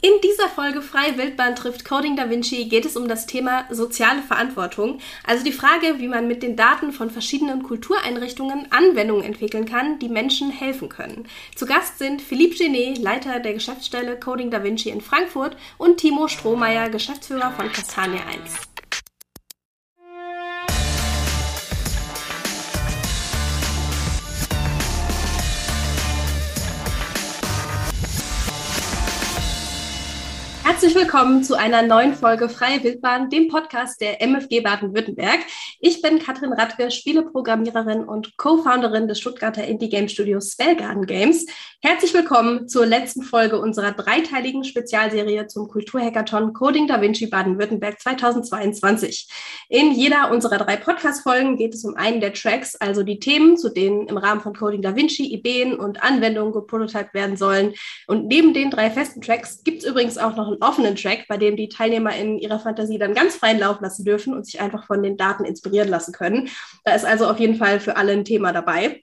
[0.00, 4.22] In dieser Folge Freie Wildbahn trifft Coding Da Vinci geht es um das Thema soziale
[4.22, 9.98] Verantwortung, also die Frage, wie man mit den Daten von verschiedenen Kultureinrichtungen Anwendungen entwickeln kann,
[9.98, 11.26] die Menschen helfen können.
[11.56, 16.28] Zu Gast sind Philippe Genet, Leiter der Geschäftsstelle Coding Da Vinci in Frankfurt und Timo
[16.28, 18.67] Strohmeier, Geschäftsführer von Castania 1.
[30.78, 35.40] Herzlich willkommen zu einer neuen Folge Freie Wildbahn, dem Podcast der MFG Baden-Württemberg.
[35.80, 41.46] Ich bin Katrin Radke, Spieleprogrammiererin und Co-Founderin des Stuttgarter Indie Game Studios Spellgarden Games.
[41.82, 49.28] Herzlich willkommen zur letzten Folge unserer dreiteiligen Spezialserie zum Kulturhackathon Coding Da Vinci Baden-Württemberg 2022.
[49.68, 53.68] In jeder unserer drei Podcast-Folgen geht es um einen der Tracks, also die Themen, zu
[53.68, 57.74] denen im Rahmen von Coding Da Vinci Ideen und Anwendungen geprototyped werden sollen.
[58.06, 61.36] Und neben den drei festen Tracks gibt es übrigens auch noch einen offenen Track, bei
[61.36, 64.86] dem die Teilnehmer in ihrer Fantasie dann ganz freien Lauf lassen dürfen und sich einfach
[64.86, 66.48] von den Daten inspirieren lassen können.
[66.84, 69.02] Da ist also auf jeden Fall für alle ein Thema dabei.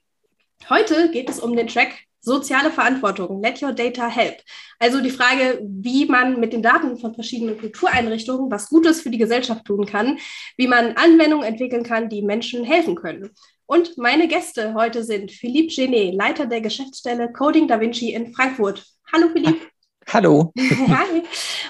[0.70, 4.42] Heute geht es um den Track Soziale Verantwortung, Let Your Data Help.
[4.80, 9.18] Also die Frage, wie man mit den Daten von verschiedenen Kultureinrichtungen was Gutes für die
[9.18, 10.18] Gesellschaft tun kann,
[10.56, 13.30] wie man Anwendungen entwickeln kann, die Menschen helfen können.
[13.66, 18.84] Und meine Gäste heute sind Philippe Genet, Leiter der Geschäftsstelle Coding Da Vinci in Frankfurt.
[19.12, 19.75] Hallo Philippe.
[20.08, 20.52] Hallo.
[20.58, 21.24] Hi.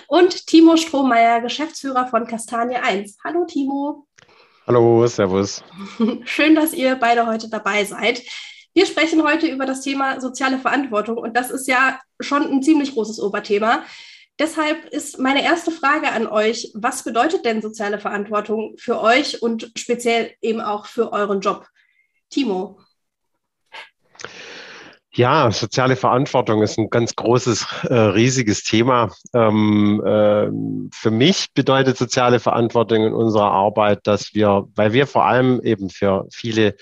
[0.08, 3.16] Und Timo Strohmeier, Geschäftsführer von Kastanie 1.
[3.24, 4.06] Hallo Timo.
[4.66, 5.64] Hallo, Servus.
[6.24, 8.22] Schön, dass ihr beide heute dabei seid.
[8.74, 12.92] Wir sprechen heute über das Thema soziale Verantwortung und das ist ja schon ein ziemlich
[12.92, 13.84] großes Oberthema.
[14.38, 19.72] Deshalb ist meine erste Frage an euch, was bedeutet denn soziale Verantwortung für euch und
[19.76, 21.66] speziell eben auch für euren Job?
[22.28, 22.78] Timo.
[25.16, 29.10] Ja, soziale Verantwortung ist ein ganz großes, äh, riesiges Thema.
[29.32, 30.50] Ähm, äh,
[30.94, 35.88] für mich bedeutet soziale Verantwortung in unserer Arbeit, dass wir, weil wir vor allem eben
[35.88, 36.76] für viele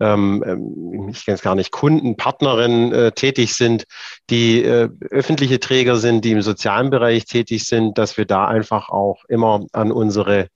[0.00, 3.84] ähm, ähm ich kenne es gar nicht, Kunden, Partnerinnen äh, tätig sind,
[4.30, 8.88] die äh, öffentliche Träger sind, die im sozialen Bereich tätig sind, dass wir da einfach
[8.88, 10.48] auch immer an unsere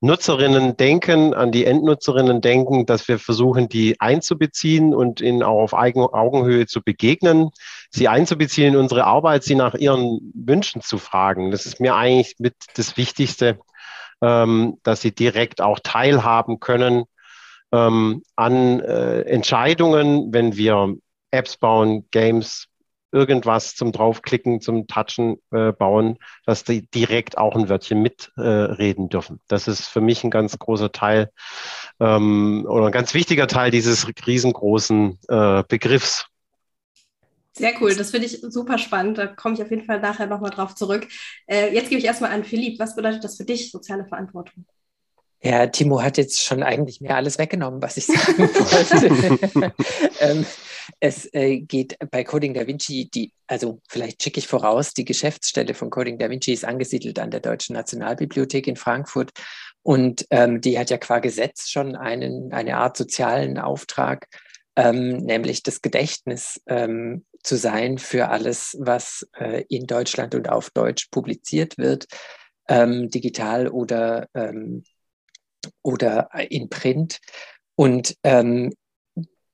[0.00, 5.72] Nutzerinnen denken, an die Endnutzerinnen denken, dass wir versuchen, die einzubeziehen und ihnen auch auf
[5.72, 7.50] Augenhöhe zu begegnen,
[7.90, 11.50] sie einzubeziehen in unsere Arbeit, sie nach ihren Wünschen zu fragen.
[11.50, 13.58] Das ist mir eigentlich mit das Wichtigste,
[14.20, 17.04] ähm, dass sie direkt auch teilhaben können
[17.72, 20.94] ähm, an äh, Entscheidungen, wenn wir
[21.30, 22.68] Apps bauen, Games
[23.12, 29.08] irgendwas zum Draufklicken, zum Touchen äh, bauen, dass die direkt auch ein Wörtchen mitreden äh,
[29.08, 29.40] dürfen.
[29.48, 31.30] Das ist für mich ein ganz großer Teil
[32.00, 36.26] ähm, oder ein ganz wichtiger Teil dieses riesengroßen äh, Begriffs.
[37.52, 39.16] Sehr cool, das finde ich super spannend.
[39.16, 41.08] Da komme ich auf jeden Fall nachher nochmal drauf zurück.
[41.46, 42.78] Äh, jetzt gebe ich erstmal an Philipp.
[42.78, 44.66] Was bedeutet das für dich, soziale Verantwortung?
[45.42, 49.74] Ja, Timo hat jetzt schon eigentlich mir alles weggenommen, was ich sagen wollte.
[50.20, 50.46] ähm,
[51.00, 55.74] es äh, geht bei Coding Da Vinci, die, also vielleicht schicke ich voraus, die Geschäftsstelle
[55.74, 59.30] von Coding Da Vinci ist angesiedelt an der Deutschen Nationalbibliothek in Frankfurt
[59.82, 64.26] und ähm, die hat ja qua Gesetz schon einen, eine Art sozialen Auftrag,
[64.74, 70.70] ähm, nämlich das Gedächtnis ähm, zu sein für alles, was äh, in Deutschland und auf
[70.70, 72.06] Deutsch publiziert wird,
[72.68, 74.82] ähm, digital oder, ähm,
[75.82, 77.20] oder in Print.
[77.74, 78.74] Und ähm,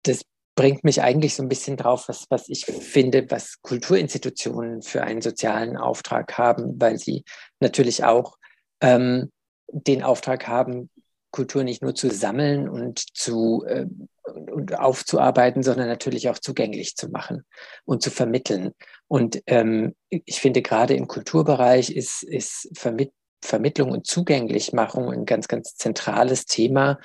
[0.03, 0.23] das
[0.55, 5.23] bringt mich eigentlich so ein bisschen drauf, was, was ich finde, was Kulturinstitutionen für einen
[5.23, 7.25] sozialen Auftrag haben, weil sie
[7.61, 8.37] natürlich auch
[8.81, 9.31] ähm,
[9.69, 10.91] den Auftrag haben,
[11.31, 13.87] Kultur nicht nur zu sammeln und zu äh,
[14.25, 17.45] und aufzuarbeiten, sondern natürlich auch zugänglich zu machen
[17.85, 18.73] und zu vermitteln.
[19.09, 25.49] Und ähm, ich finde, gerade im Kulturbereich ist, ist Vermitt Vermittlung und Zugänglichmachung ein ganz,
[25.49, 26.99] ganz zentrales Thema.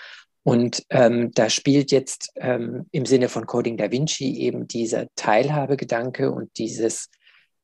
[0.44, 6.32] Und ähm, da spielt jetzt ähm, im Sinne von Coding Da Vinci eben dieser Teilhabegedanke
[6.32, 7.10] und dieses,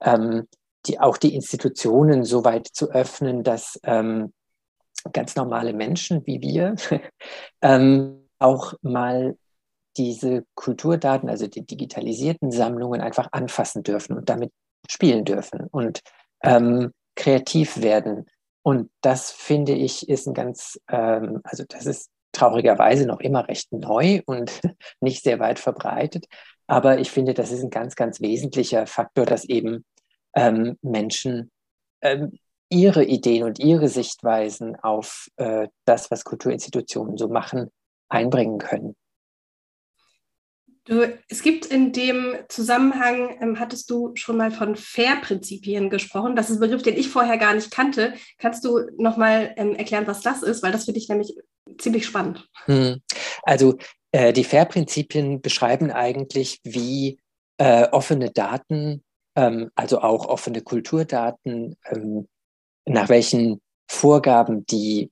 [0.02, 0.48] ähm,
[0.86, 4.34] die, auch die Institutionen so weit zu öffnen, dass ähm,
[5.14, 6.76] ganz normale Menschen wie wir
[7.62, 9.38] ähm, auch mal
[9.96, 14.52] diese Kulturdaten, also die digitalisierten Sammlungen einfach anfassen dürfen und damit
[14.90, 16.02] spielen dürfen und
[16.44, 18.26] ähm, kreativ werden.
[18.64, 24.22] Und das finde ich ist ein ganz, also das ist traurigerweise noch immer recht neu
[24.26, 24.52] und
[25.02, 26.26] nicht sehr weit verbreitet.
[26.68, 29.86] Aber ich finde, das ist ein ganz, ganz wesentlicher Faktor, dass eben
[30.36, 31.52] ähm, Menschen
[32.02, 32.38] ähm,
[32.70, 37.70] ihre Ideen und ihre Sichtweisen auf äh, das, was Kulturinstitutionen so machen,
[38.10, 38.96] einbringen können.
[40.86, 46.36] Du, es gibt in dem Zusammenhang, ähm, hattest du schon mal von FAIR-Prinzipien gesprochen.
[46.36, 48.14] Das ist ein Begriff, den ich vorher gar nicht kannte.
[48.38, 50.62] Kannst du nochmal ähm, erklären, was das ist?
[50.62, 51.34] Weil das finde ich nämlich
[51.78, 52.50] ziemlich spannend.
[52.66, 53.02] Hm.
[53.44, 53.78] Also
[54.12, 57.18] äh, die FAIR-Prinzipien beschreiben eigentlich, wie
[57.58, 59.04] äh, offene Daten,
[59.38, 62.28] ähm, also auch offene Kulturdaten, ähm,
[62.86, 65.12] nach welchen Vorgaben die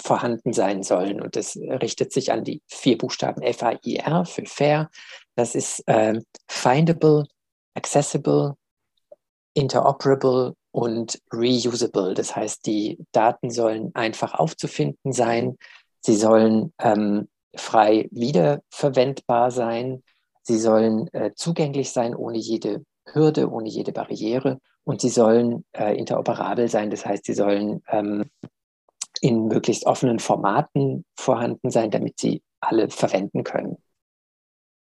[0.00, 1.20] vorhanden sein sollen.
[1.20, 4.90] Und das richtet sich an die vier Buchstaben FAIR für Fair.
[5.34, 7.26] Das ist äh, Findable,
[7.74, 8.54] Accessible,
[9.54, 12.14] Interoperable und Reusable.
[12.14, 15.56] Das heißt, die Daten sollen einfach aufzufinden sein.
[16.00, 20.02] Sie sollen ähm, frei wiederverwendbar sein.
[20.42, 24.58] Sie sollen äh, zugänglich sein ohne jede Hürde, ohne jede Barriere.
[24.84, 26.90] Und sie sollen äh, interoperabel sein.
[26.90, 28.24] Das heißt, sie sollen ähm,
[29.22, 33.76] in möglichst offenen Formaten vorhanden sein, damit sie alle verwenden können.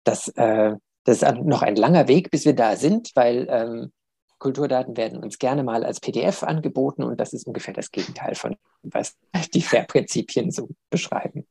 [0.04, 3.92] Das, äh, das ist noch ein langer Weg, bis wir da sind, weil ähm,
[4.38, 8.56] Kulturdaten werden uns gerne mal als PDF angeboten und das ist ungefähr das Gegenteil von,
[8.84, 9.18] was
[9.54, 11.46] die FAIR-Prinzipien so beschreiben.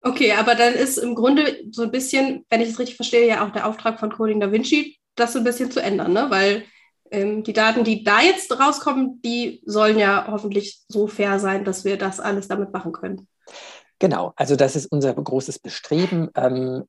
[0.00, 3.44] Okay, aber dann ist im Grunde so ein bisschen, wenn ich es richtig verstehe, ja
[3.44, 6.26] auch der Auftrag von Coding Da Vinci, das so ein bisschen zu ändern, ne?
[6.30, 6.64] weil
[7.12, 11.84] ähm, die Daten, die da jetzt rauskommen, die sollen ja hoffentlich so fair sein, dass
[11.84, 13.28] wir das alles damit machen können.
[13.98, 16.30] Genau, also das ist unser großes Bestreben.
[16.34, 16.88] Ähm,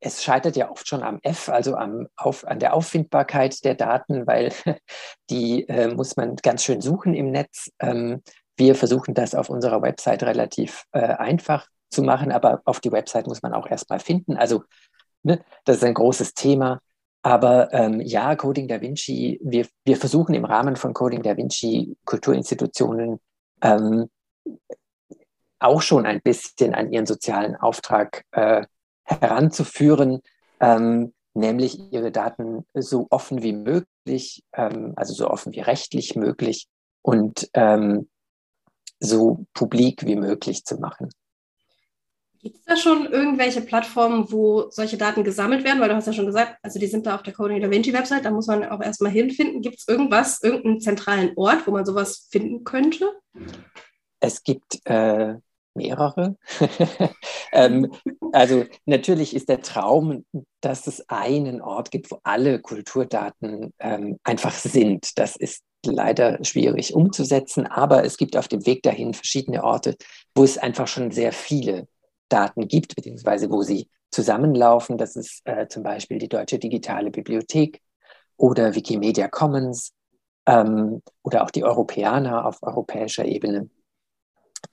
[0.00, 4.26] es scheitert ja oft schon am F, also am, auf, an der Auffindbarkeit der Daten,
[4.26, 4.52] weil
[5.30, 7.70] die äh, muss man ganz schön suchen im Netz.
[7.80, 8.22] Ähm,
[8.56, 13.26] wir versuchen das auf unserer Website relativ äh, einfach zu machen, aber auf die Website
[13.26, 14.36] muss man auch erstmal finden.
[14.36, 14.62] Also
[15.22, 16.80] ne, das ist ein großes Thema.
[17.28, 21.94] Aber ähm, ja, Coding Da Vinci, wir, wir versuchen im Rahmen von Coding Da Vinci
[22.06, 23.20] Kulturinstitutionen
[23.60, 24.08] ähm,
[25.58, 28.64] auch schon ein bisschen an ihren sozialen Auftrag äh,
[29.04, 30.22] heranzuführen,
[30.60, 36.66] ähm, nämlich ihre Daten so offen wie möglich, ähm, also so offen wie rechtlich möglich
[37.02, 38.08] und ähm,
[39.00, 41.10] so publik wie möglich zu machen.
[42.40, 45.80] Gibt es da schon irgendwelche Plattformen, wo solche Daten gesammelt werden?
[45.80, 47.92] Weil du hast ja schon gesagt, also die sind da auf der Coding Da Vinci
[47.92, 49.60] Website, da muss man auch erstmal hinfinden.
[49.60, 53.12] Gibt es irgendwas, irgendeinen zentralen Ort, wo man sowas finden könnte?
[54.20, 55.34] Es gibt äh,
[55.74, 56.36] mehrere.
[57.52, 57.90] ähm,
[58.32, 60.24] also natürlich ist der Traum,
[60.60, 65.18] dass es einen Ort gibt, wo alle Kulturdaten ähm, einfach sind.
[65.18, 69.96] Das ist leider schwierig umzusetzen, aber es gibt auf dem Weg dahin verschiedene Orte,
[70.34, 71.86] wo es einfach schon sehr viele
[72.28, 74.98] Daten gibt, beziehungsweise wo sie zusammenlaufen.
[74.98, 77.80] Das ist äh, zum Beispiel die Deutsche Digitale Bibliothek
[78.36, 79.92] oder Wikimedia Commons
[80.46, 83.68] ähm, oder auch die Europäer auf europäischer Ebene.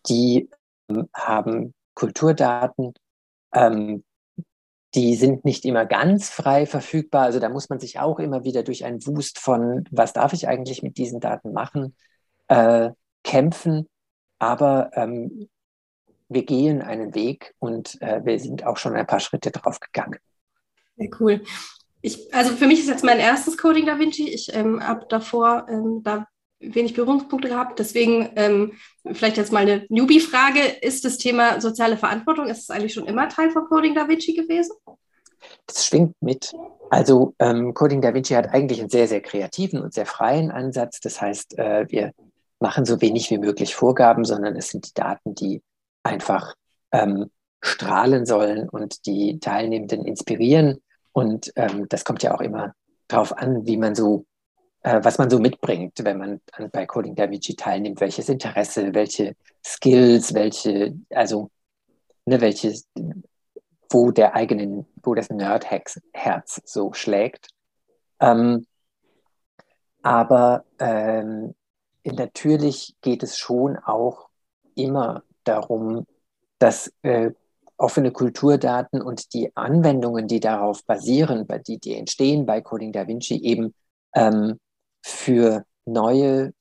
[0.07, 0.50] Die
[0.90, 2.94] ähm, haben Kulturdaten,
[3.54, 4.04] ähm,
[4.94, 7.24] die sind nicht immer ganz frei verfügbar.
[7.24, 10.48] Also da muss man sich auch immer wieder durch einen Wust von, was darf ich
[10.48, 11.96] eigentlich mit diesen Daten machen,
[12.48, 12.92] äh,
[13.24, 13.88] kämpfen.
[14.40, 15.50] Aber ähm,
[16.30, 20.19] wir gehen einen Weg und äh, wir sind auch schon ein paar Schritte drauf gegangen.
[20.98, 21.42] Sehr cool.
[22.01, 24.30] Ich, also für mich ist jetzt mein erstes Coding Da Vinci.
[24.30, 26.27] Ich ähm, habe davor ähm, da
[26.60, 27.80] wenig Berührungspunkte gehabt.
[27.80, 28.74] Deswegen ähm,
[29.13, 30.60] vielleicht jetzt mal eine Newbie-Frage.
[30.81, 34.33] Ist das Thema soziale Verantwortung, ist es eigentlich schon immer Teil von Coding Da Vinci
[34.33, 34.74] gewesen?
[35.68, 36.54] Das schwingt mit.
[36.89, 41.00] Also ähm, Coding Da Vinci hat eigentlich einen sehr, sehr kreativen und sehr freien Ansatz.
[41.00, 42.13] Das heißt, äh, wir
[42.60, 45.61] machen so wenig wie möglich Vorgaben, sondern es sind die Daten, die
[46.06, 46.56] einfach
[46.92, 47.31] ähm,
[47.62, 50.81] strahlen sollen und die Teilnehmenden inspirieren.
[51.12, 52.74] Und ähm, das kommt ja auch immer
[53.07, 54.26] darauf an, wie man so,
[54.83, 59.35] äh, was man so mitbringt, wenn man bei Coding Da Vinci teilnimmt, welches Interesse, welche
[59.66, 61.50] Skills, welche, also
[62.26, 62.74] ne, welche,
[63.90, 67.50] wo der eigenen, wo das Nerd-Herz so schlägt.
[68.19, 68.66] Ähm,
[70.04, 71.56] aber ähm,
[72.04, 74.30] natürlich geht es schon auch
[74.76, 76.06] immer darum,
[76.59, 77.31] dass äh,
[77.78, 83.37] offene Kulturdaten und die Anwendungen, die darauf basieren, die, die entstehen bei Coding Da Vinci,
[83.37, 83.73] eben
[84.14, 84.59] ähm,
[85.02, 86.54] für neue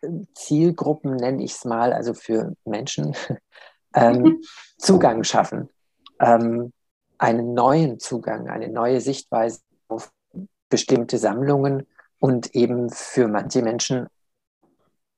[0.00, 3.14] äh, Zielgruppen, nenne ich es mal, also für Menschen,
[3.94, 4.40] ähm,
[4.78, 5.68] Zugang schaffen.
[6.20, 6.72] Ähm,
[7.18, 10.10] einen neuen Zugang, eine neue Sichtweise auf
[10.68, 11.86] bestimmte Sammlungen
[12.18, 14.08] und eben für manche Menschen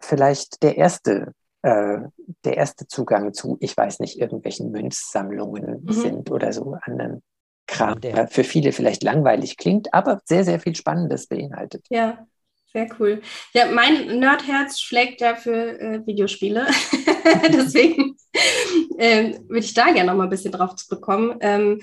[0.00, 1.32] vielleicht der erste
[1.64, 1.98] äh,
[2.44, 5.92] der erste Zugang zu, ich weiß nicht, irgendwelchen Münzsammlungen mhm.
[5.92, 7.22] sind oder so anderen
[7.66, 11.86] Kram, der für viele vielleicht langweilig klingt, aber sehr, sehr viel Spannendes beinhaltet.
[11.88, 12.26] Ja,
[12.70, 13.22] sehr cool.
[13.54, 16.66] Ja, mein Nerdherz schlägt ja für äh, Videospiele.
[17.48, 18.14] Deswegen
[18.98, 21.38] ähm, würde ich da gerne noch mal ein bisschen drauf zurückkommen.
[21.40, 21.80] Ähm,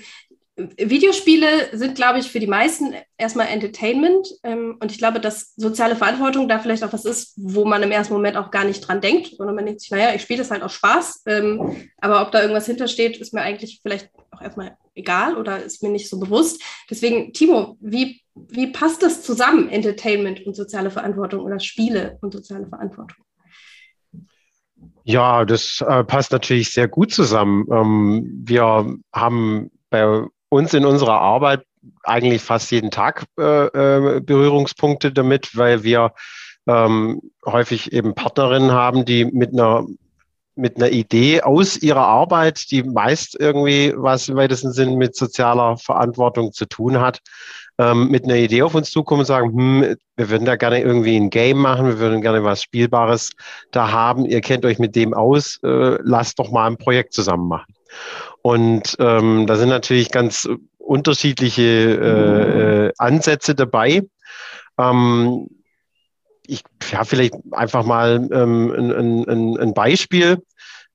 [0.56, 4.28] Videospiele sind, glaube ich, für die meisten erstmal Entertainment.
[4.42, 7.90] Ähm, und ich glaube, dass soziale Verantwortung da vielleicht auch was ist, wo man im
[7.90, 10.50] ersten Moment auch gar nicht dran denkt, sondern man denkt sich, naja, ich spiele das
[10.50, 11.22] halt aus Spaß.
[11.26, 15.82] Ähm, aber ob da irgendwas hintersteht, ist mir eigentlich vielleicht auch erstmal egal oder ist
[15.82, 16.62] mir nicht so bewusst.
[16.90, 22.66] Deswegen, Timo, wie, wie passt das zusammen, Entertainment und soziale Verantwortung oder Spiele und soziale
[22.66, 23.24] Verantwortung?
[25.04, 27.66] Ja, das äh, passt natürlich sehr gut zusammen.
[27.72, 31.64] Ähm, wir haben bei uns in unserer Arbeit
[32.04, 36.12] eigentlich fast jeden Tag äh, äh, Berührungspunkte damit, weil wir
[36.66, 39.86] ähm, häufig eben Partnerinnen haben, die mit einer
[40.54, 45.78] mit einer Idee aus ihrer Arbeit, die meist irgendwie was im weitesten Sinn mit sozialer
[45.78, 47.20] Verantwortung zu tun hat,
[47.78, 51.16] ähm, mit einer Idee auf uns zukommen und sagen, hm, wir würden da gerne irgendwie
[51.16, 53.30] ein Game machen, wir würden gerne was Spielbares
[53.70, 57.48] da haben, ihr kennt euch mit dem aus, äh, lasst doch mal ein Projekt zusammen
[57.48, 57.72] machen.
[58.42, 64.02] Und ähm, da sind natürlich ganz unterschiedliche äh, äh, Ansätze dabei.
[64.78, 65.48] Ähm,
[66.46, 70.42] ich ja, vielleicht einfach mal ähm, ein, ein, ein Beispiel.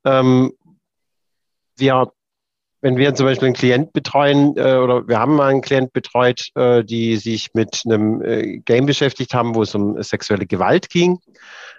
[0.04, 0.52] Ähm,
[1.78, 2.12] wir,
[2.82, 6.50] wenn wir zum Beispiel einen Klient betreuen äh, oder wir haben mal einen Klient betreut,
[6.56, 11.20] äh, die sich mit einem äh, Game beschäftigt haben, wo es um sexuelle Gewalt ging,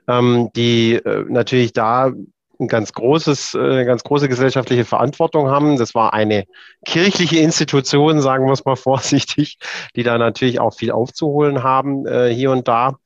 [0.08, 2.12] ähm, die äh, natürlich da
[2.60, 5.76] ein ganz großes, äh, eine ganz große gesellschaftliche Verantwortung haben.
[5.76, 6.44] Das war eine
[6.84, 9.58] kirchliche Institution, sagen wir es mal vorsichtig,
[9.96, 12.98] die da natürlich auch viel aufzuholen haben äh, hier und da.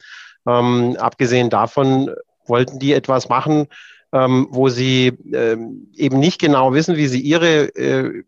[0.47, 2.11] Ähm, abgesehen davon
[2.47, 3.69] wollten die etwas machen,
[4.13, 8.25] ähm, wo sie ähm, eben nicht genau wissen, wie sie ihre äh,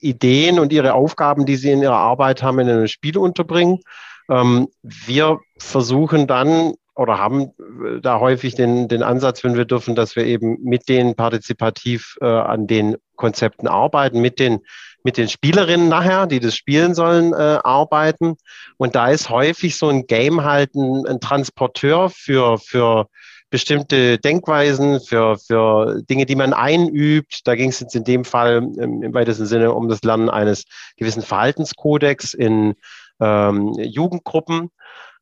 [0.00, 3.80] Ideen und ihre Aufgaben, die sie in ihrer Arbeit haben, in einem Spiel unterbringen.
[4.28, 9.94] Ähm, wir versuchen dann oder haben äh, da häufig den, den Ansatz, wenn wir dürfen,
[9.94, 14.60] dass wir eben mit denen partizipativ äh, an den Konzepten arbeiten, mit den,
[15.04, 18.36] mit den Spielerinnen nachher, die das spielen sollen, äh, arbeiten.
[18.76, 23.06] Und da ist häufig so ein Game halt ein, ein Transporteur für, für
[23.50, 27.46] bestimmte Denkweisen, für, für Dinge, die man einübt.
[27.46, 30.64] Da ging es jetzt in dem Fall im, im weitesten Sinne um das Lernen eines
[30.96, 32.74] gewissen Verhaltenskodex in
[33.20, 34.70] ähm, Jugendgruppen.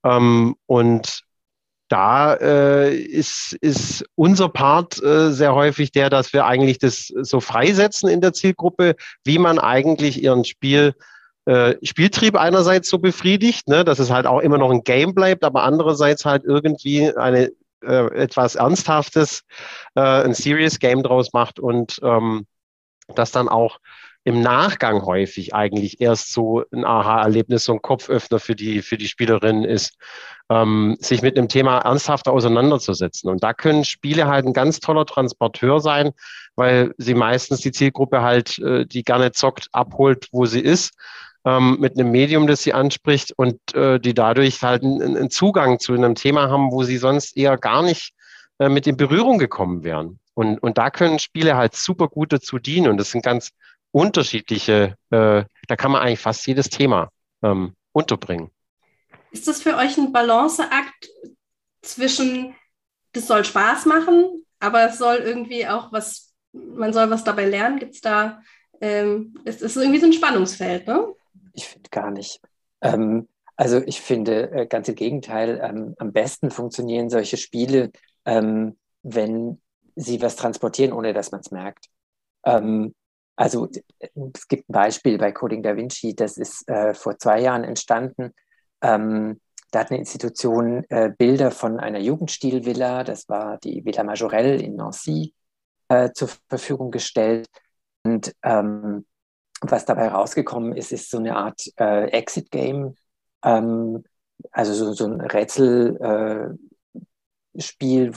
[0.04, 1.24] Ähm, und
[1.90, 7.40] da äh, ist, ist unser Part äh, sehr häufig der, dass wir eigentlich das so
[7.40, 8.94] freisetzen in der Zielgruppe,
[9.24, 10.94] wie man eigentlich ihren Spiel
[11.46, 15.42] äh, Spieltrieb einerseits so befriedigt, ne, dass es halt auch immer noch ein Game bleibt,
[15.42, 17.50] aber andererseits halt irgendwie eine
[17.82, 19.42] äh, etwas Ernsthaftes,
[19.96, 22.46] äh, ein Serious Game draus macht und ähm,
[23.08, 23.78] das dann auch
[24.24, 29.08] im Nachgang häufig eigentlich erst so ein Aha-Erlebnis, so ein Kopföffner für die, für die
[29.08, 29.96] Spielerinnen ist,
[30.50, 33.30] ähm, sich mit einem Thema ernsthafter auseinanderzusetzen.
[33.30, 36.10] Und da können Spiele halt ein ganz toller Transporteur sein,
[36.54, 40.92] weil sie meistens die Zielgruppe halt, äh, die gerne zockt, abholt, wo sie ist,
[41.46, 45.78] ähm, mit einem Medium, das sie anspricht und äh, die dadurch halt einen, einen, Zugang
[45.78, 48.12] zu einem Thema haben, wo sie sonst eher gar nicht
[48.58, 50.18] äh, mit in Berührung gekommen wären.
[50.34, 52.88] Und, und da können Spiele halt super gut dazu dienen.
[52.88, 53.50] Und das sind ganz
[53.92, 57.10] unterschiedliche, äh, da kann man eigentlich fast jedes Thema
[57.42, 58.50] ähm, unterbringen.
[59.32, 61.08] Ist das für euch ein Balanceakt
[61.82, 62.54] zwischen,
[63.12, 67.78] das soll Spaß machen, aber es soll irgendwie auch was, man soll was dabei lernen?
[67.78, 68.40] Gibt es da,
[68.80, 71.14] ähm, es ist irgendwie so ein Spannungsfeld, ne?
[71.52, 72.40] Ich finde gar nicht.
[72.80, 77.90] Ähm, also ich finde äh, ganz im Gegenteil, ähm, am besten funktionieren solche Spiele,
[78.24, 79.60] ähm, wenn
[79.96, 81.86] sie was transportieren, ohne dass man es merkt.
[82.44, 82.94] Ähm,
[83.40, 83.70] also
[84.34, 88.34] es gibt ein Beispiel bei Coding Da Vinci, das ist äh, vor zwei Jahren entstanden.
[88.82, 94.56] Ähm, da hat eine Institution äh, Bilder von einer Jugendstilvilla, das war die Villa Majorelle
[94.56, 95.32] in Nancy,
[95.88, 97.48] äh, zur Verfügung gestellt.
[98.02, 99.06] Und ähm,
[99.62, 102.94] was dabei rausgekommen ist, ist so eine Art äh, Exit-Game,
[103.42, 104.04] ähm,
[104.50, 106.58] also so, so ein Rätselspiel,
[107.88, 108.12] äh,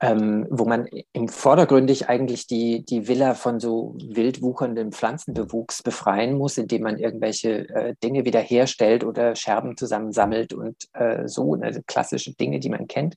[0.00, 6.36] ähm, wo man im vordergründig eigentlich die, die Villa von so wild wucherndem Pflanzenbewuchs befreien
[6.36, 12.34] muss, indem man irgendwelche äh, Dinge wiederherstellt oder Scherben zusammensammelt und äh, so, also klassische
[12.34, 13.16] Dinge, die man kennt.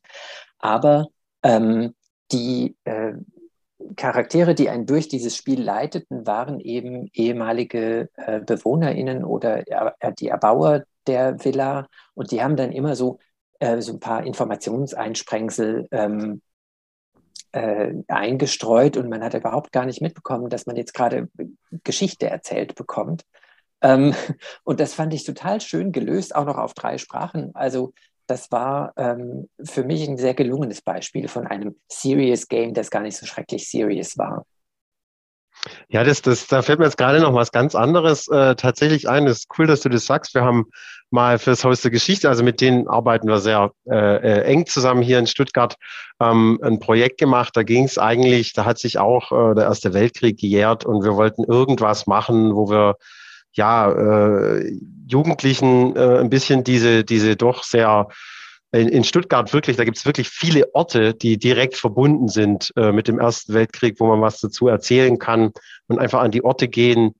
[0.57, 1.07] Aber
[1.43, 1.95] ähm,
[2.31, 3.13] die äh,
[3.95, 9.63] Charaktere, die einen durch dieses Spiel leiteten, waren eben ehemalige äh, BewohnerInnen oder
[10.19, 13.19] die Erbauer der Villa und die haben dann immer so,
[13.59, 16.41] äh, so ein paar Informationseinsprengsel ähm,
[17.51, 21.29] äh, eingestreut und man hat überhaupt gar nicht mitbekommen, dass man jetzt gerade
[21.83, 23.23] Geschichte erzählt bekommt.
[23.81, 24.13] Ähm,
[24.63, 27.51] und das fand ich total schön gelöst, auch noch auf drei Sprachen.
[27.55, 27.93] Also
[28.27, 33.01] das war ähm, für mich ein sehr gelungenes Beispiel von einem Serious Game, das gar
[33.01, 34.45] nicht so schrecklich serious war.
[35.89, 39.27] Ja, das, das, da fällt mir jetzt gerade noch was ganz anderes äh, tatsächlich ein.
[39.27, 40.33] Es ist cool, dass du das sagst.
[40.33, 40.67] Wir haben
[41.11, 45.01] mal fürs Haus der Geschichte, also mit denen arbeiten wir sehr äh, äh, eng zusammen
[45.01, 45.75] hier in Stuttgart,
[46.19, 47.57] ähm, ein Projekt gemacht.
[47.57, 51.15] Da ging es eigentlich, da hat sich auch äh, der Erste Weltkrieg gejährt und wir
[51.15, 52.95] wollten irgendwas machen, wo wir
[53.53, 54.71] ja äh,
[55.07, 58.07] Jugendlichen äh, ein bisschen diese, diese doch sehr
[58.71, 63.07] in, Stuttgart wirklich, da gibt es wirklich viele Orte, die direkt verbunden sind äh, mit
[63.07, 65.51] dem Ersten Weltkrieg, wo man was dazu erzählen kann
[65.87, 67.15] und einfach an die Orte gehen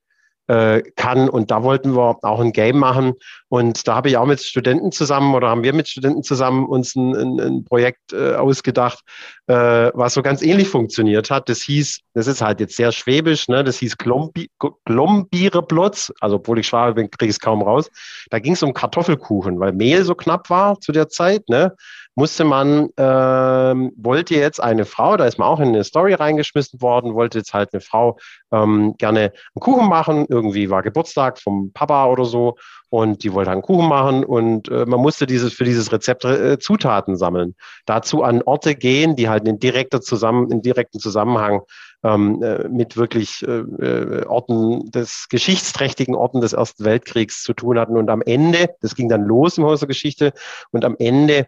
[0.47, 1.27] äh, kann.
[1.27, 3.13] Und da wollten wir auch ein Game machen.
[3.49, 6.95] Und da habe ich auch mit Studenten zusammen oder haben wir mit Studenten zusammen uns
[6.95, 8.99] ein, ein, ein Projekt äh, ausgedacht,
[9.47, 11.49] äh, was so ganz ähnlich funktioniert hat.
[11.49, 13.63] Das hieß, das ist halt jetzt sehr schwäbisch, ne?
[13.63, 14.49] das hieß Glombi
[14.85, 16.13] Glombiereplotz.
[16.21, 17.89] Also obwohl ich Schwabe bin, kriege ich es kaum raus.
[18.29, 21.49] Da ging es um Kartoffelkuchen, weil Mehl so knapp war zu der Zeit.
[21.49, 21.75] Ne?
[22.19, 26.81] musste man, ähm, wollte jetzt eine Frau, da ist man auch in eine Story reingeschmissen
[26.81, 28.17] worden, wollte jetzt halt eine Frau
[28.51, 30.25] ähm, gerne einen Kuchen machen.
[30.27, 32.57] Irgendwie war Geburtstag vom Papa oder so
[32.89, 36.57] und die wollte einen Kuchen machen und äh, man musste dieses für dieses Rezept äh,
[36.59, 37.55] Zutaten sammeln.
[37.85, 41.61] Dazu an Orte gehen, die halt in direkter zusammen, in direkten Zusammenhang
[42.03, 47.77] ähm, äh, mit wirklich äh, äh, Orten des geschichtsträchtigen Orten des Ersten Weltkriegs zu tun
[47.77, 47.97] hatten.
[47.97, 50.33] Und am Ende, das ging dann los im Haus der Geschichte,
[50.71, 51.47] und am Ende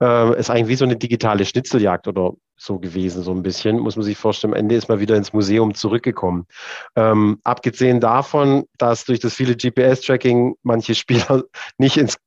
[0.00, 3.96] äh, ist eigentlich wie so eine digitale Schnitzeljagd oder so gewesen, so ein bisschen, muss
[3.96, 4.52] man sich vorstellen.
[4.52, 6.46] Am Ende ist man wieder ins Museum zurückgekommen.
[6.96, 11.44] Ähm, abgesehen davon, dass durch das viele GPS-Tracking manche Spieler
[11.78, 12.18] nicht ins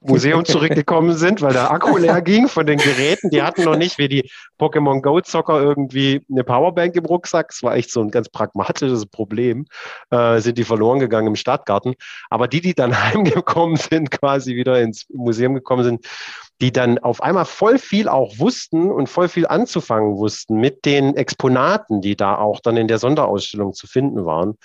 [0.00, 3.30] Museum zurückgekommen sind, weil der Akku leer ging von den Geräten.
[3.30, 7.48] Die hatten noch nicht wie die Pokémon Go Zocker irgendwie eine Powerbank im Rucksack.
[7.48, 9.66] Das war echt so ein ganz pragmatisches Problem.
[10.10, 11.94] Äh, sind die verloren gegangen im Stadtgarten.
[12.30, 16.06] Aber die, die dann heimgekommen sind, quasi wieder ins Museum gekommen sind,
[16.60, 21.16] die dann auf einmal voll viel auch wussten und voll viel anzufangen wussten mit den
[21.16, 24.56] Exponaten, die da auch dann in der Sonderausstellung zu finden waren.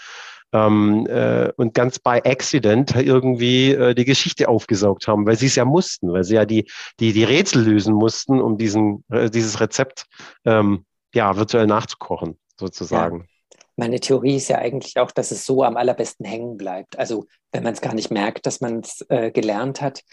[0.51, 5.55] Ähm, äh, und ganz bei Accident irgendwie äh, die Geschichte aufgesaugt haben, weil sie es
[5.55, 6.67] ja mussten, weil sie ja die,
[6.99, 10.05] die, die Rätsel lösen mussten, um diesen, äh, dieses Rezept
[10.45, 13.19] ähm, ja, virtuell nachzukochen, sozusagen.
[13.19, 13.57] Ja.
[13.75, 16.97] Meine Theorie ist ja eigentlich auch, dass es so am allerbesten hängen bleibt.
[16.97, 20.03] Also wenn man es gar nicht merkt, dass man es äh, gelernt hat,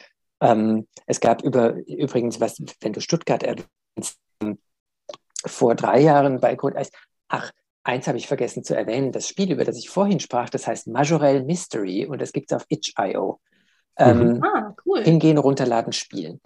[0.41, 4.19] ähm, es gab über, übrigens, was, wenn du Stuttgart erwähnst,
[5.45, 6.91] vor drei Jahren bei Code Ice,
[7.29, 7.53] ach,
[7.85, 10.89] eins habe ich vergessen zu erwähnen, das Spiel, über das ich vorhin sprach, das heißt
[10.89, 13.41] Majorel Mystery und das gibt es auf itch.io.
[13.99, 14.45] Ähm, mhm.
[14.45, 15.03] ah, cool.
[15.03, 16.41] Hingehen, runterladen, spielen.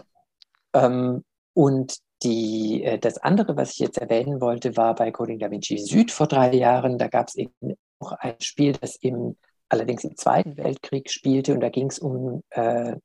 [0.73, 1.25] Ähm,
[1.55, 5.79] und die, äh, das andere, was ich jetzt erwähnen wollte, war bei Coding Da Vinci
[5.79, 6.99] Süd vor drei Jahren.
[6.99, 7.55] Da gab es eben
[7.99, 9.37] auch ein Spiel, das im,
[9.69, 12.97] allerdings im Zweiten Weltkrieg spielte und da ging es um äh,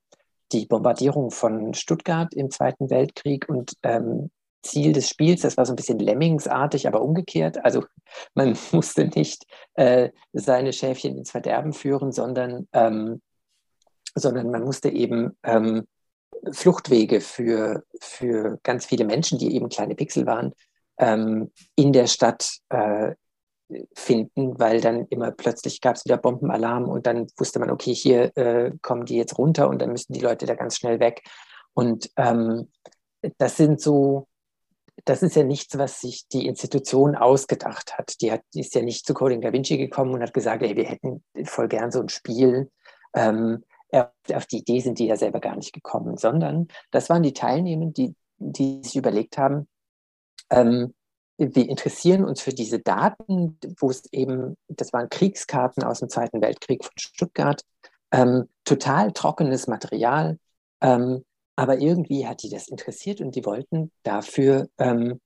[0.52, 4.30] die Bombardierung von Stuttgart im Zweiten Weltkrieg und ähm,
[4.66, 7.64] Ziel des Spiels, das war so ein bisschen Lemmingsartig, aber umgekehrt.
[7.64, 7.86] Also
[8.34, 13.22] man musste nicht äh, seine Schäfchen ins Verderben führen, sondern, ähm,
[14.16, 15.88] sondern man musste eben ähm,
[16.52, 20.54] Fluchtwege für, für ganz viele Menschen, die eben kleine Pixel waren,
[20.98, 23.16] ähm, in der Stadt äh,
[23.94, 28.36] finden, weil dann immer plötzlich gab es wieder Bombenalarm und dann wusste man, okay, hier
[28.38, 31.24] äh, kommen die jetzt runter und dann müssen die Leute da ganz schnell weg.
[31.74, 32.70] Und ähm,
[33.38, 34.28] das sind so,
[35.04, 38.22] das ist ja nichts, was sich die Institution ausgedacht hat.
[38.22, 40.76] Die, hat, die ist ja nicht zu Coding Da Vinci gekommen und hat gesagt, ey,
[40.76, 42.72] wir hätten voll gern so ein Spiel.
[43.16, 43.64] Ähm,
[44.34, 47.88] auf die Idee sind die ja selber gar nicht gekommen, sondern das waren die Teilnehmer,
[47.88, 49.68] die, die sich überlegt haben,
[50.50, 50.94] ähm,
[51.38, 56.42] wir interessieren uns für diese Daten, wo es eben, das waren Kriegskarten aus dem Zweiten
[56.42, 57.62] Weltkrieg von Stuttgart,
[58.12, 60.38] ähm, total trockenes Material,
[60.82, 61.24] ähm,
[61.56, 65.20] aber irgendwie hat die das interessiert und die wollten dafür ähm,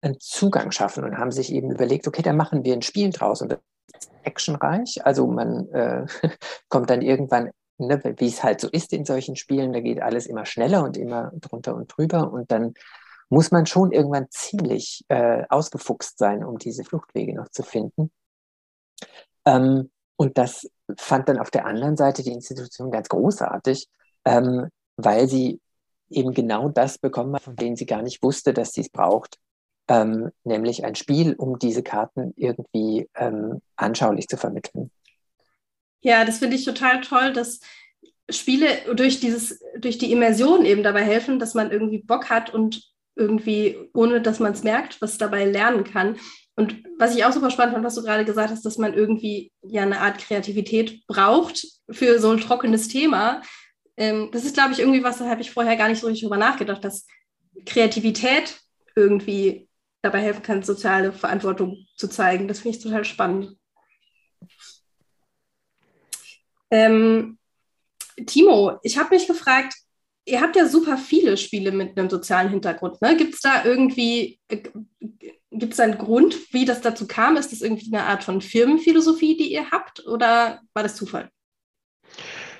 [0.00, 3.42] einen Zugang schaffen und haben sich eben überlegt, okay, dann machen wir ein Spiel draus
[3.42, 3.60] und das
[3.98, 6.06] ist actionreich, also man äh,
[6.68, 10.24] kommt dann irgendwann Ne, wie es halt so ist in solchen Spielen, da geht alles
[10.24, 12.72] immer schneller und immer drunter und drüber und dann
[13.28, 18.10] muss man schon irgendwann ziemlich äh, ausgefuchst sein, um diese Fluchtwege noch zu finden.
[19.44, 23.88] Ähm, und das fand dann auf der anderen Seite die Institution ganz großartig,
[24.24, 25.60] ähm, weil sie
[26.08, 29.38] eben genau das bekommen hat, von dem sie gar nicht wusste, dass sie es braucht,
[29.88, 34.90] ähm, nämlich ein Spiel, um diese Karten irgendwie ähm, anschaulich zu vermitteln.
[36.02, 37.60] Ja, das finde ich total toll, dass
[38.30, 42.95] Spiele durch dieses, durch die Immersion eben dabei helfen, dass man irgendwie Bock hat und
[43.16, 46.16] irgendwie, ohne dass man es merkt, was dabei lernen kann.
[46.54, 49.52] Und was ich auch super spannend fand, was du gerade gesagt hast, dass man irgendwie
[49.62, 53.42] ja eine Art Kreativität braucht für so ein trockenes Thema.
[53.96, 56.22] Ähm, das ist, glaube ich, irgendwie was, da habe ich vorher gar nicht so richtig
[56.22, 57.06] drüber nachgedacht, dass
[57.64, 58.58] Kreativität
[58.94, 59.68] irgendwie
[60.02, 62.48] dabei helfen kann, soziale Verantwortung zu zeigen.
[62.48, 63.56] Das finde ich total spannend.
[66.70, 67.38] Ähm,
[68.26, 69.74] Timo, ich habe mich gefragt,
[70.26, 73.00] ihr habt ja super viele Spiele mit einem sozialen Hintergrund.
[73.00, 73.16] Ne?
[73.16, 74.58] Gibt es da irgendwie, äh,
[75.50, 77.36] gibt es einen Grund, wie das dazu kam?
[77.36, 81.30] Ist das irgendwie eine Art von Firmenphilosophie, die ihr habt oder war das Zufall?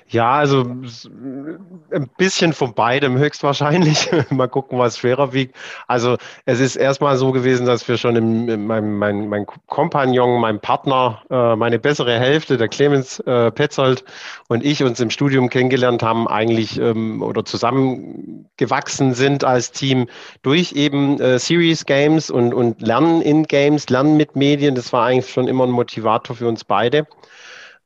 [0.09, 4.09] Ja, also ein bisschen von beidem höchstwahrscheinlich.
[4.29, 5.57] mal gucken, was schwerer wiegt.
[5.85, 6.15] Also
[6.45, 10.61] es ist erstmal so gewesen, dass wir schon im, in meinem, mein, mein Kompagnon, mein
[10.61, 14.05] Partner, äh, meine bessere Hälfte, der Clemens äh, Petzold
[14.47, 20.07] und ich uns im Studium kennengelernt haben, eigentlich ähm, oder zusammengewachsen sind als Team
[20.41, 24.73] durch eben äh, Series Games und, und Lernen in Games, Lernen mit Medien.
[24.73, 27.07] Das war eigentlich schon immer ein Motivator für uns beide.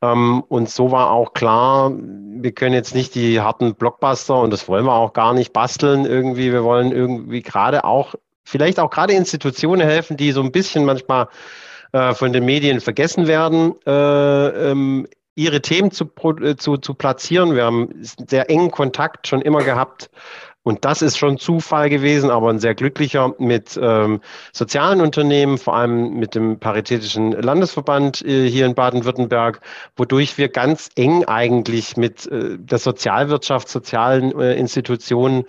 [0.02, 4.68] Ähm, und so war auch klar, wir können jetzt nicht die harten Blockbuster und das
[4.68, 6.52] wollen wir auch gar nicht basteln irgendwie.
[6.52, 11.28] Wir wollen irgendwie gerade auch, vielleicht auch gerade Institutionen helfen, die so ein bisschen manchmal
[11.92, 16.10] äh, von den Medien vergessen werden, äh, ähm, ihre Themen zu,
[16.42, 17.54] äh, zu, zu platzieren.
[17.54, 20.10] Wir haben sehr engen Kontakt schon immer gehabt
[20.64, 24.20] und das ist schon Zufall gewesen, aber ein sehr glücklicher mit ähm,
[24.52, 29.60] sozialen Unternehmen, vor allem mit dem Paritätischen Landesverband äh, hier in Baden-Württemberg,
[29.96, 35.44] wodurch wir ganz eng eigentlich mit äh, der Sozialwirtschaft, sozialen äh, Institutionen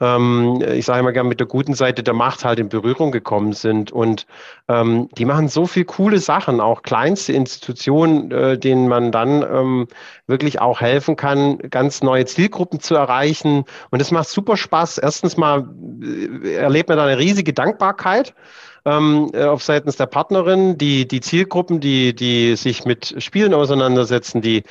[0.00, 3.52] ähm, ich sage immer gerne mit der guten Seite der Macht halt in Berührung gekommen
[3.52, 3.92] sind.
[3.92, 4.26] Und
[4.68, 9.88] ähm, die machen so viel coole Sachen, auch kleinste Institutionen, äh, denen man dann ähm,
[10.26, 13.64] wirklich auch helfen kann, ganz neue Zielgruppen zu erreichen.
[13.90, 14.98] Und es macht super Spaß.
[14.98, 15.68] Erstens mal
[16.02, 18.34] äh, erlebt man da eine riesige Dankbarkeit
[18.84, 24.40] ähm, äh, auf seitens der Partnerin, die, die Zielgruppen, die, die sich mit Spielen auseinandersetzen,
[24.40, 24.64] die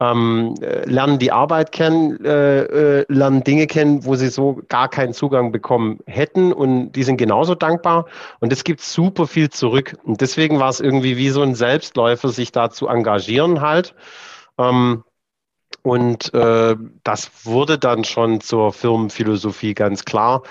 [0.00, 4.88] ähm, äh, lernen die Arbeit kennen, äh, äh, lernen Dinge kennen, wo sie so gar
[4.88, 8.06] keinen Zugang bekommen hätten und die sind genauso dankbar
[8.40, 12.28] und es gibt super viel zurück und deswegen war es irgendwie wie so ein Selbstläufer,
[12.28, 13.94] sich da zu engagieren halt.
[14.58, 15.04] Ähm,
[15.86, 20.42] und äh, das wurde dann schon zur Firmenphilosophie ganz klar.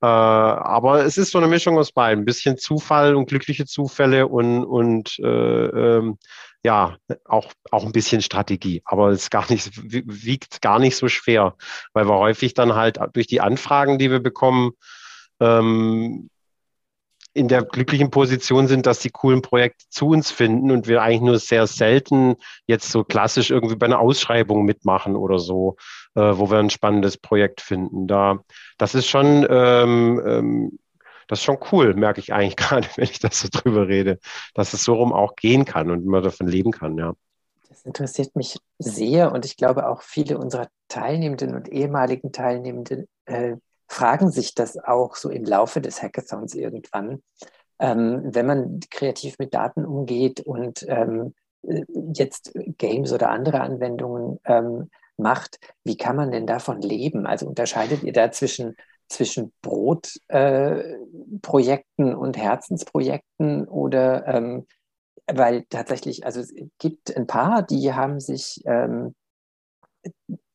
[0.00, 2.22] Äh, aber es ist so eine Mischung aus beiden.
[2.22, 6.16] Ein bisschen Zufall und glückliche Zufälle und, und äh, ähm,
[6.64, 11.56] ja, auch, auch ein bisschen Strategie, aber es gar nicht, wiegt gar nicht so schwer,
[11.92, 14.74] weil wir häufig dann halt durch die Anfragen, die wir bekommen,
[15.40, 16.30] ähm,
[17.34, 21.20] in der glücklichen Position sind, dass die coolen Projekte zu uns finden und wir eigentlich
[21.20, 25.76] nur sehr selten jetzt so klassisch irgendwie bei einer Ausschreibung mitmachen oder so,
[26.14, 28.06] äh, wo wir ein spannendes Projekt finden.
[28.06, 28.38] Da,
[28.78, 30.78] das ist schon ähm, ähm,
[31.28, 34.18] das ist schon cool, merke ich eigentlich gerade, wenn ich das so drüber rede,
[34.54, 37.14] dass es so rum auch gehen kann und man davon leben kann, ja.
[37.68, 43.56] Das interessiert mich sehr und ich glaube auch viele unserer Teilnehmenden und ehemaligen Teilnehmenden äh,
[43.88, 47.22] fragen sich das auch so im Laufe des Hackathons irgendwann.
[47.78, 51.34] Ähm, wenn man kreativ mit Daten umgeht und ähm,
[52.14, 57.26] jetzt Games oder andere Anwendungen ähm, macht, wie kann man denn davon leben?
[57.26, 58.76] Also unterscheidet ihr da zwischen
[59.08, 64.66] zwischen Brotprojekten äh, und Herzensprojekten oder ähm,
[65.26, 69.14] weil tatsächlich, also es gibt ein paar, die haben sich, ähm,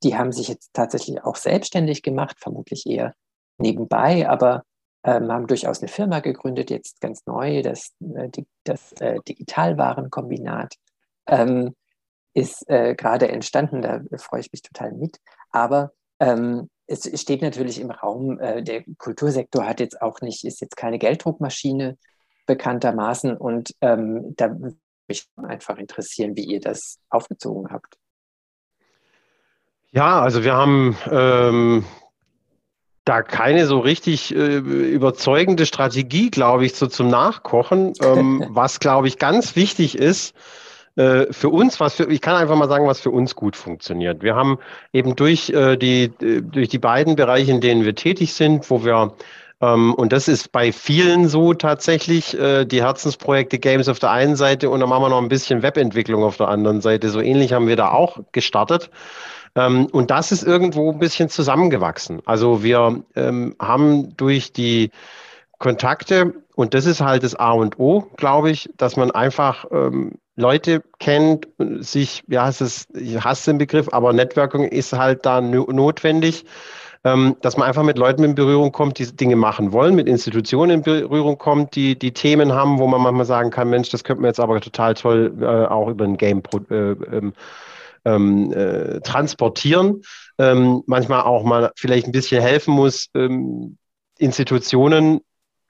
[0.03, 3.13] die haben sich jetzt tatsächlich auch selbstständig gemacht, vermutlich eher
[3.57, 4.63] nebenbei, aber
[5.03, 8.29] ähm, haben durchaus eine Firma gegründet, jetzt ganz neu, das, äh,
[8.63, 10.75] das äh, Digitalwarenkombinat
[11.27, 11.75] ähm,
[12.33, 15.17] ist äh, gerade entstanden, da freue ich mich total mit.
[15.51, 20.61] Aber ähm, es steht natürlich im Raum, äh, der Kultursektor hat jetzt auch nicht, ist
[20.61, 21.97] jetzt keine Gelddruckmaschine
[22.45, 27.97] bekanntermaßen und ähm, da würde mich einfach interessieren, wie ihr das aufgezogen habt.
[29.91, 31.85] Ja, also wir haben ähm,
[33.05, 37.93] da keine so richtig äh, überzeugende Strategie, glaube ich, so zum Nachkochen.
[38.01, 40.35] Ähm, was, glaube ich, ganz wichtig ist,
[40.95, 44.21] äh, für uns, was für, ich kann einfach mal sagen, was für uns gut funktioniert.
[44.21, 44.59] Wir haben
[44.93, 49.13] eben durch, äh, die, durch die beiden Bereiche, in denen wir tätig sind, wo wir
[49.61, 54.35] ähm, und das ist bei vielen so tatsächlich, äh, die Herzensprojekte Games auf der einen
[54.35, 57.09] Seite und dann machen wir noch ein bisschen Webentwicklung auf der anderen Seite.
[57.09, 58.89] So ähnlich haben wir da auch gestartet.
[59.55, 62.21] Ähm, und das ist irgendwo ein bisschen zusammengewachsen.
[62.25, 64.91] Also wir ähm, haben durch die
[65.57, 70.13] Kontakte, und das ist halt das A und O, glaube ich, dass man einfach ähm,
[70.35, 71.47] Leute kennt,
[71.79, 76.45] sich, ja, es ist, ich hasse den Begriff, aber Networking ist halt da notwendig,
[77.01, 80.81] dass man einfach mit Leuten in Berührung kommt, die Dinge machen wollen, mit Institutionen in
[80.81, 84.29] Berührung kommt, die, die Themen haben, wo man manchmal sagen kann, Mensch, das könnte man
[84.29, 87.33] jetzt aber total toll äh, auch über ein Game äh, ähm,
[88.15, 90.01] ähm, äh, transportieren.
[90.37, 93.77] Ähm, manchmal auch mal vielleicht ein bisschen helfen muss, ähm,
[94.17, 95.21] Institutionen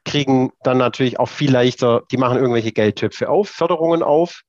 [0.05, 4.41] kriegen dann natürlich auch viel leichter, die machen irgendwelche Geldtöpfe auf, Förderungen auf,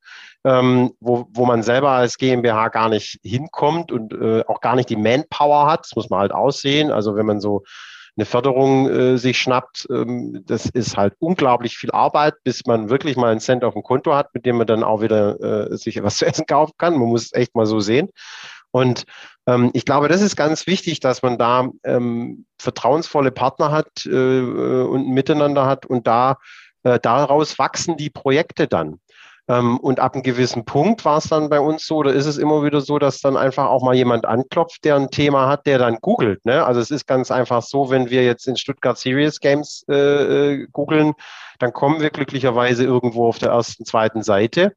[0.43, 4.89] ähm, wo, wo man selber als GmbH gar nicht hinkommt und äh, auch gar nicht
[4.89, 5.85] die Manpower hat.
[5.85, 6.91] Das muss man halt aussehen.
[6.91, 7.63] Also wenn man so
[8.17, 13.15] eine Förderung äh, sich schnappt, ähm, das ist halt unglaublich viel Arbeit, bis man wirklich
[13.15, 16.01] mal einen Cent auf dem Konto hat, mit dem man dann auch wieder äh, sich
[16.03, 16.97] was zu essen kaufen kann.
[16.97, 18.09] Man muss es echt mal so sehen.
[18.71, 19.05] Und
[19.47, 24.09] ähm, ich glaube, das ist ganz wichtig, dass man da ähm, vertrauensvolle Partner hat äh,
[24.09, 26.37] und miteinander hat und da
[26.83, 28.99] äh, daraus wachsen die Projekte dann.
[29.51, 32.37] Ähm, und ab einem gewissen Punkt war es dann bei uns so, oder ist es
[32.37, 35.77] immer wieder so, dass dann einfach auch mal jemand anklopft, der ein Thema hat, der
[35.77, 36.45] dann googelt.
[36.45, 36.65] Ne?
[36.65, 40.67] Also es ist ganz einfach so, wenn wir jetzt in Stuttgart Serious Games äh, äh
[40.71, 41.13] googeln,
[41.59, 44.73] dann kommen wir glücklicherweise irgendwo auf der ersten, zweiten Seite.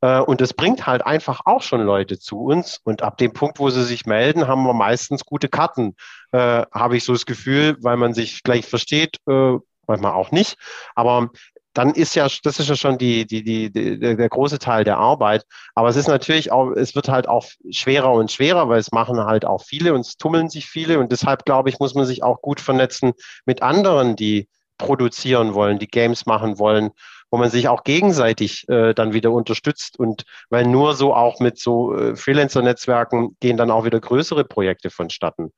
[0.00, 2.80] Äh, und das bringt halt einfach auch schon Leute zu uns.
[2.82, 5.94] Und ab dem Punkt, wo sie sich melden, haben wir meistens gute Karten,
[6.32, 10.56] äh, habe ich so das Gefühl, weil man sich gleich versteht, äh, manchmal auch nicht.
[10.96, 11.30] Aber
[11.76, 14.96] dann ist ja, das ist ja schon die, die, die, die, der große Teil der
[14.96, 15.44] Arbeit.
[15.74, 19.20] Aber es ist natürlich auch, es wird halt auch schwerer und schwerer, weil es machen
[19.20, 20.98] halt auch viele und es tummeln sich viele.
[20.98, 23.12] Und deshalb, glaube ich, muss man sich auch gut vernetzen
[23.44, 26.92] mit anderen, die produzieren wollen, die Games machen wollen,
[27.30, 29.98] wo man sich auch gegenseitig äh, dann wieder unterstützt.
[29.98, 34.88] Und weil nur so auch mit so äh, Freelancer-Netzwerken gehen dann auch wieder größere Projekte
[34.88, 35.52] vonstatten.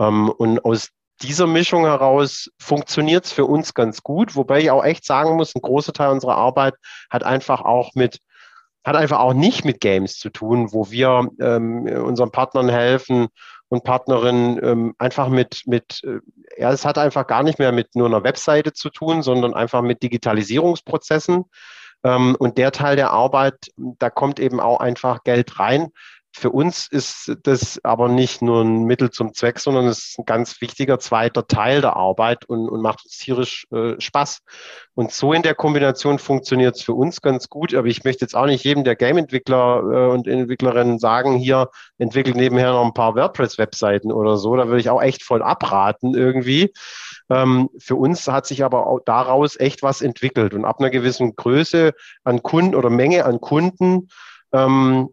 [0.00, 0.88] Ähm, und aus
[1.20, 5.54] dieser Mischung heraus funktioniert es für uns ganz gut, wobei ich auch echt sagen muss,
[5.54, 6.74] ein großer Teil unserer Arbeit
[7.10, 8.18] hat einfach auch mit
[8.84, 13.28] hat einfach auch nicht mit Games zu tun, wo wir ähm, unseren Partnern helfen
[13.68, 16.18] und Partnerinnen ähm, einfach mit, mit, äh,
[16.60, 19.82] ja, es hat einfach gar nicht mehr mit nur einer Webseite zu tun, sondern einfach
[19.82, 21.44] mit Digitalisierungsprozessen.
[22.04, 25.88] Ähm, und der Teil der Arbeit, da kommt eben auch einfach Geld rein,
[26.34, 30.24] für uns ist das aber nicht nur ein Mittel zum Zweck, sondern es ist ein
[30.24, 34.40] ganz wichtiger zweiter Teil der Arbeit und, und macht uns tierisch äh, Spaß.
[34.94, 37.74] Und so in der Kombination funktioniert es für uns ganz gut.
[37.74, 41.68] Aber ich möchte jetzt auch nicht jedem der Game-Entwickler äh, und Entwicklerinnen sagen, hier
[41.98, 44.56] entwickelt nebenher noch ein paar WordPress-Webseiten oder so.
[44.56, 46.72] Da würde ich auch echt voll abraten irgendwie.
[47.28, 50.54] Ähm, für uns hat sich aber auch daraus echt was entwickelt.
[50.54, 51.92] Und ab einer gewissen Größe
[52.24, 54.08] an Kunden oder Menge an Kunden
[54.52, 55.10] ähm,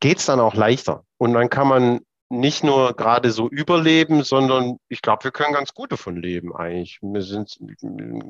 [0.00, 1.04] geht es dann auch leichter.
[1.16, 5.72] Und dann kann man nicht nur gerade so überleben, sondern ich glaube, wir können ganz
[5.72, 6.98] gut davon leben eigentlich.
[7.00, 7.58] Wir sind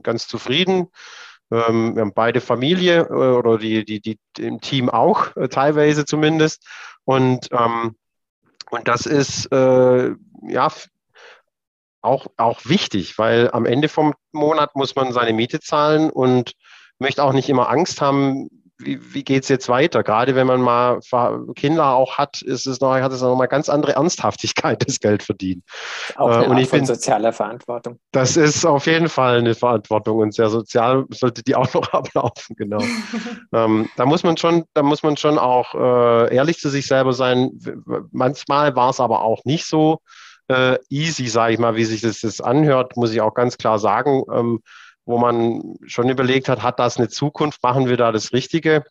[0.03, 0.89] ganz zufrieden.
[1.51, 6.05] Ähm, wir haben beide Familie äh, oder die, die, die im Team auch, äh, teilweise
[6.05, 6.67] zumindest.
[7.05, 7.97] Und, ähm,
[8.71, 10.11] und das ist äh,
[10.43, 10.69] ja
[12.03, 16.53] auch, auch wichtig, weil am Ende vom Monat muss man seine Miete zahlen und
[16.99, 18.49] möchte auch nicht immer Angst haben,
[18.79, 20.03] wie, wie geht es jetzt weiter?
[20.03, 21.01] Gerade wenn man mal
[21.57, 25.23] Kinder auch hat, ist es noch, hat es noch mal ganz andere Ernsthaftigkeit, das Geld
[25.23, 25.63] verdienen.
[26.17, 27.99] Auch eine äh, und ich bin, sozialer Verantwortung.
[28.13, 32.57] Das ist auf jeden Fall eine Verantwortung und sehr sozial sollte die auch noch ablaufen,
[32.57, 32.83] genau.
[33.53, 37.13] ähm, da muss man schon, da muss man schon auch äh, ehrlich zu sich selber
[37.13, 37.51] sein.
[38.13, 40.01] Manchmal war es aber auch nicht so
[40.49, 43.79] äh, easy, sage ich mal, wie sich das, das anhört, muss ich auch ganz klar
[43.79, 44.23] sagen.
[44.33, 44.61] Ähm,
[45.09, 48.85] wo man schon überlegt hat, hat das eine Zukunft, machen wir da das Richtige?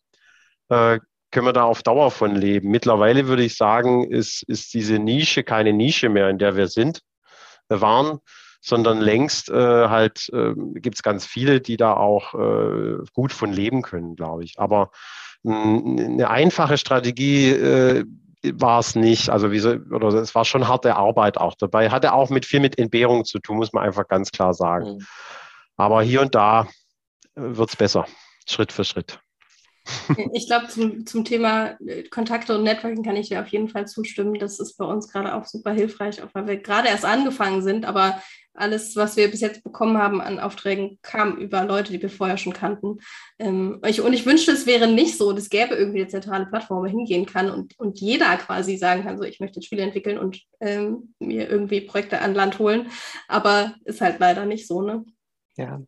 [0.68, 0.98] Äh,
[1.30, 2.70] können wir da auf Dauer von leben?
[2.70, 7.02] Mittlerweile würde ich sagen, ist, ist diese Nische keine Nische mehr, in der wir sind,
[7.68, 8.18] wir waren,
[8.60, 13.52] sondern längst äh, halt äh, gibt es ganz viele, die da auch äh, gut von
[13.52, 14.58] leben können, glaube ich.
[14.58, 14.90] Aber
[15.46, 18.04] eine einfache Strategie äh,
[18.54, 19.30] war es nicht.
[19.30, 21.90] Also wie oder es war schon harte Arbeit auch dabei.
[21.90, 24.96] Hatte auch mit viel mit Entbehrung zu tun, muss man einfach ganz klar sagen.
[24.96, 25.06] Mhm.
[25.78, 26.68] Aber hier und da
[27.34, 28.04] wird es besser,
[28.46, 29.20] Schritt für Schritt.
[30.34, 33.86] Ich glaube, zum, zum Thema äh, Kontakte und Networking kann ich dir auf jeden Fall
[33.86, 34.38] zustimmen.
[34.38, 37.86] Das ist bei uns gerade auch super hilfreich, auch weil wir gerade erst angefangen sind.
[37.86, 38.20] Aber
[38.52, 42.36] alles, was wir bis jetzt bekommen haben an Aufträgen, kam über Leute, die wir vorher
[42.36, 42.98] schon kannten.
[43.38, 46.78] Ähm, ich, und ich wünschte, es wäre nicht so, es gäbe irgendwie eine zentrale Plattform,
[46.78, 50.18] wo man hingehen kann und, und jeder quasi sagen kann, so ich möchte Spiele entwickeln
[50.18, 52.90] und ähm, mir irgendwie Projekte an Land holen.
[53.28, 55.04] Aber ist halt leider nicht so, ne?
[55.58, 55.82] Ja,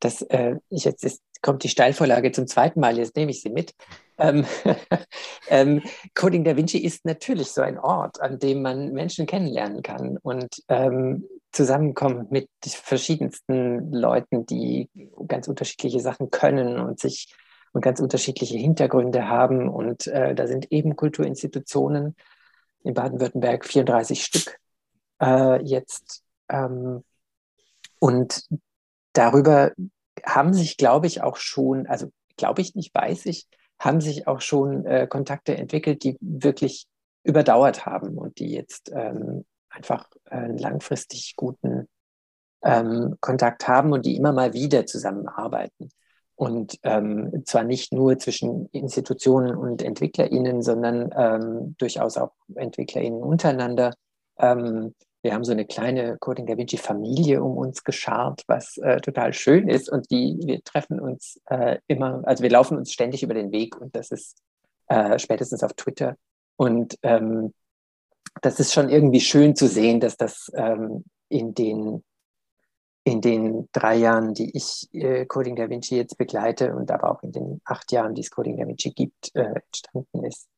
[0.00, 3.72] das, äh, jetzt ist, kommt die Steilvorlage zum zweiten Mal, jetzt nehme ich sie mit.
[4.18, 4.44] Ähm,
[5.48, 5.82] ähm,
[6.14, 10.62] Coding Da Vinci ist natürlich so ein Ort, an dem man Menschen kennenlernen kann und
[10.68, 14.90] ähm, zusammenkommt mit verschiedensten Leuten, die
[15.28, 17.32] ganz unterschiedliche Sachen können und sich
[17.72, 19.68] und ganz unterschiedliche Hintergründe haben.
[19.68, 22.16] Und äh, da sind eben Kulturinstitutionen
[22.82, 24.58] in Baden-Württemberg 34 Stück
[25.22, 26.22] äh, jetzt.
[26.48, 27.04] Ähm,
[27.98, 28.44] und
[29.12, 29.72] darüber
[30.24, 33.46] haben sich, glaube ich, auch schon, also glaube ich nicht, weiß ich,
[33.78, 36.86] haben sich auch schon äh, Kontakte entwickelt, die wirklich
[37.24, 41.88] überdauert haben und die jetzt ähm, einfach einen langfristig guten
[42.62, 45.90] ähm, Kontakt haben und die immer mal wieder zusammenarbeiten.
[46.34, 53.94] Und ähm, zwar nicht nur zwischen Institutionen und EntwicklerInnen, sondern ähm, durchaus auch EntwicklerInnen untereinander.
[55.22, 59.32] Wir haben so eine kleine Coding Da Vinci Familie um uns geschart, was äh, total
[59.32, 59.88] schön ist.
[59.88, 63.80] Und die, wir treffen uns äh, immer, also wir laufen uns ständig über den Weg
[63.80, 64.42] und das ist
[64.88, 66.16] äh, spätestens auf Twitter.
[66.56, 67.54] Und ähm,
[68.40, 72.02] das ist schon irgendwie schön zu sehen, dass das ähm, in den
[73.04, 77.22] in den drei Jahren, die ich äh, Coding Da Vinci jetzt begleite und aber auch
[77.24, 80.48] in den acht Jahren, die es Coding Da Vinci gibt, äh, entstanden ist.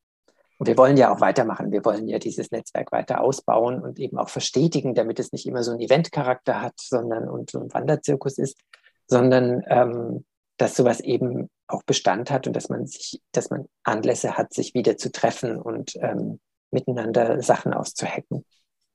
[0.65, 1.73] Und wir wollen ja auch weitermachen.
[1.73, 5.63] Wir wollen ja dieses Netzwerk weiter ausbauen und eben auch verstetigen, damit es nicht immer
[5.63, 8.59] so einen Eventcharakter hat, sondern und so ein Wanderzirkus ist,
[9.07, 10.25] sondern ähm,
[10.57, 14.73] dass sowas eben auch Bestand hat und dass man sich, dass man Anlässe hat, sich
[14.73, 18.47] wieder zu treffen und ähm, miteinander Sachen auszuhacken.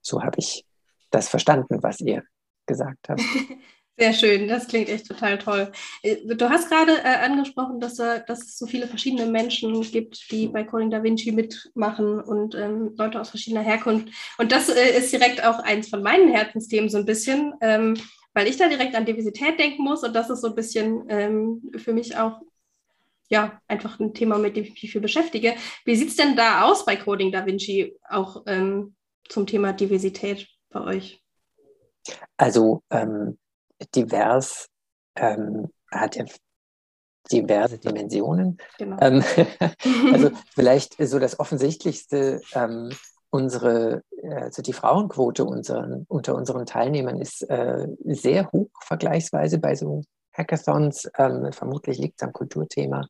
[0.01, 0.65] So habe ich
[1.12, 2.23] das verstanden, was ihr
[2.65, 3.21] gesagt habt.
[4.00, 5.74] Sehr schön, das klingt echt total toll.
[6.04, 10.32] Äh, du hast gerade äh, angesprochen, dass, äh, dass, es so viele verschiedene Menschen gibt,
[10.32, 14.08] die bei Coding Da Vinci mitmachen und ähm, Leute aus verschiedener Herkunft.
[14.38, 17.98] Und das äh, ist direkt auch eins von meinen Herzensthemen so ein bisschen, ähm,
[18.34, 21.70] weil ich da direkt an Diversität denken muss und das ist so ein bisschen ähm,
[21.76, 22.40] für mich auch
[23.28, 25.56] ja, einfach ein Thema, mit dem ich mich viel beschäftige.
[25.84, 28.96] Wie sieht es denn da aus bei Coding Da Vinci, auch ähm,
[29.28, 31.22] zum Thema Diversität bei euch?
[32.38, 33.38] Also ähm,
[33.94, 34.68] divers
[35.15, 36.26] ähm, hat ja
[37.32, 38.58] diverse Dimensionen.
[38.78, 38.98] Genau.
[39.02, 39.24] Ähm,
[40.13, 42.92] also vielleicht so das Offensichtlichste, ähm,
[43.30, 50.02] unsere, also die Frauenquote unseren, unter unseren Teilnehmern ist äh, sehr hoch vergleichsweise bei so
[50.34, 51.10] Hackathons.
[51.18, 53.08] Ähm, vermutlich liegt es am Kulturthema.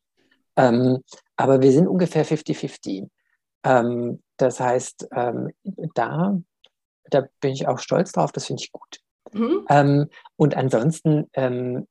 [0.56, 0.98] Ähm,
[1.36, 3.08] aber wir sind ungefähr 50-50.
[3.64, 5.50] Ähm, das heißt, ähm,
[5.94, 6.38] da,
[7.04, 9.00] da bin ich auch stolz drauf, das finde ich gut.
[9.32, 9.66] Mhm.
[9.68, 11.86] Ähm, und ansonsten ähm,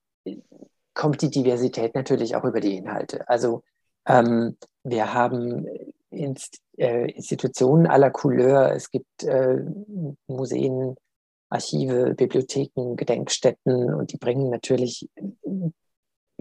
[0.94, 3.28] kommt die Diversität natürlich auch über die Inhalte.
[3.30, 3.64] Also
[4.06, 5.66] ähm, wir haben
[6.10, 9.58] Inst äh, Institutionen aller Couleur, es gibt äh,
[10.28, 10.96] Museen,
[11.50, 15.10] Archive, Bibliotheken, Gedenkstätten und die bringen natürlich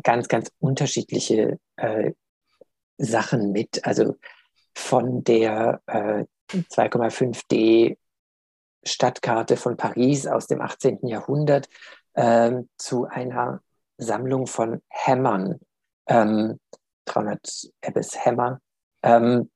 [0.02, 2.12] ganz, ganz unterschiedliche äh,
[2.98, 3.84] Sachen mit.
[3.84, 4.16] Also
[4.74, 7.96] von der äh, 2,5D
[8.84, 11.06] Stadtkarte von Paris aus dem 18.
[11.06, 11.68] Jahrhundert
[12.14, 13.60] äh, zu einer
[13.96, 15.60] Sammlung von Hämmern,
[16.06, 16.58] ähm,
[17.06, 18.60] 300 Ebbes Hämmer,
[19.02, 19.50] ähm,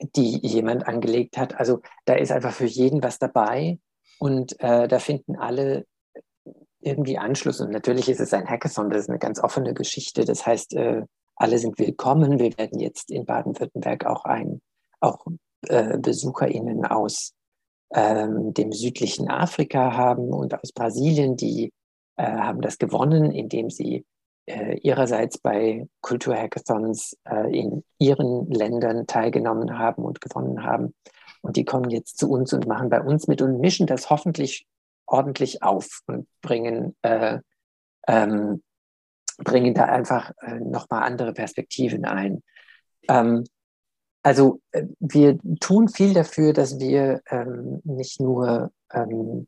[0.00, 1.54] die jemand angelegt hat.
[1.54, 3.78] Also da ist einfach für jeden was dabei
[4.18, 5.86] und äh, da finden alle
[6.80, 7.60] irgendwie Anschluss.
[7.60, 10.24] Und natürlich ist es ein Hackathon, das ist eine ganz offene Geschichte.
[10.24, 11.02] Das heißt, äh,
[11.36, 12.38] alle sind willkommen.
[12.38, 14.60] Wir werden jetzt in Baden-Württemberg auch ein,
[15.00, 15.26] auch
[15.68, 17.34] äh, BesucherInnen aus
[17.94, 21.72] ähm, dem südlichen Afrika haben und aus Brasilien, die
[22.16, 24.04] äh, haben das gewonnen, indem sie
[24.46, 30.94] äh, ihrerseits bei Kulturhackathons äh, in ihren Ländern teilgenommen haben und gewonnen haben.
[31.42, 34.66] Und die kommen jetzt zu uns und machen bei uns mit und mischen das hoffentlich
[35.06, 37.38] ordentlich auf und bringen, äh,
[38.06, 38.62] ähm,
[39.38, 42.42] bringen da einfach äh, nochmal andere Perspektiven ein.
[43.08, 43.44] Ähm,
[44.22, 49.46] also äh, wir tun viel dafür, dass wir ähm, nicht nur ähm,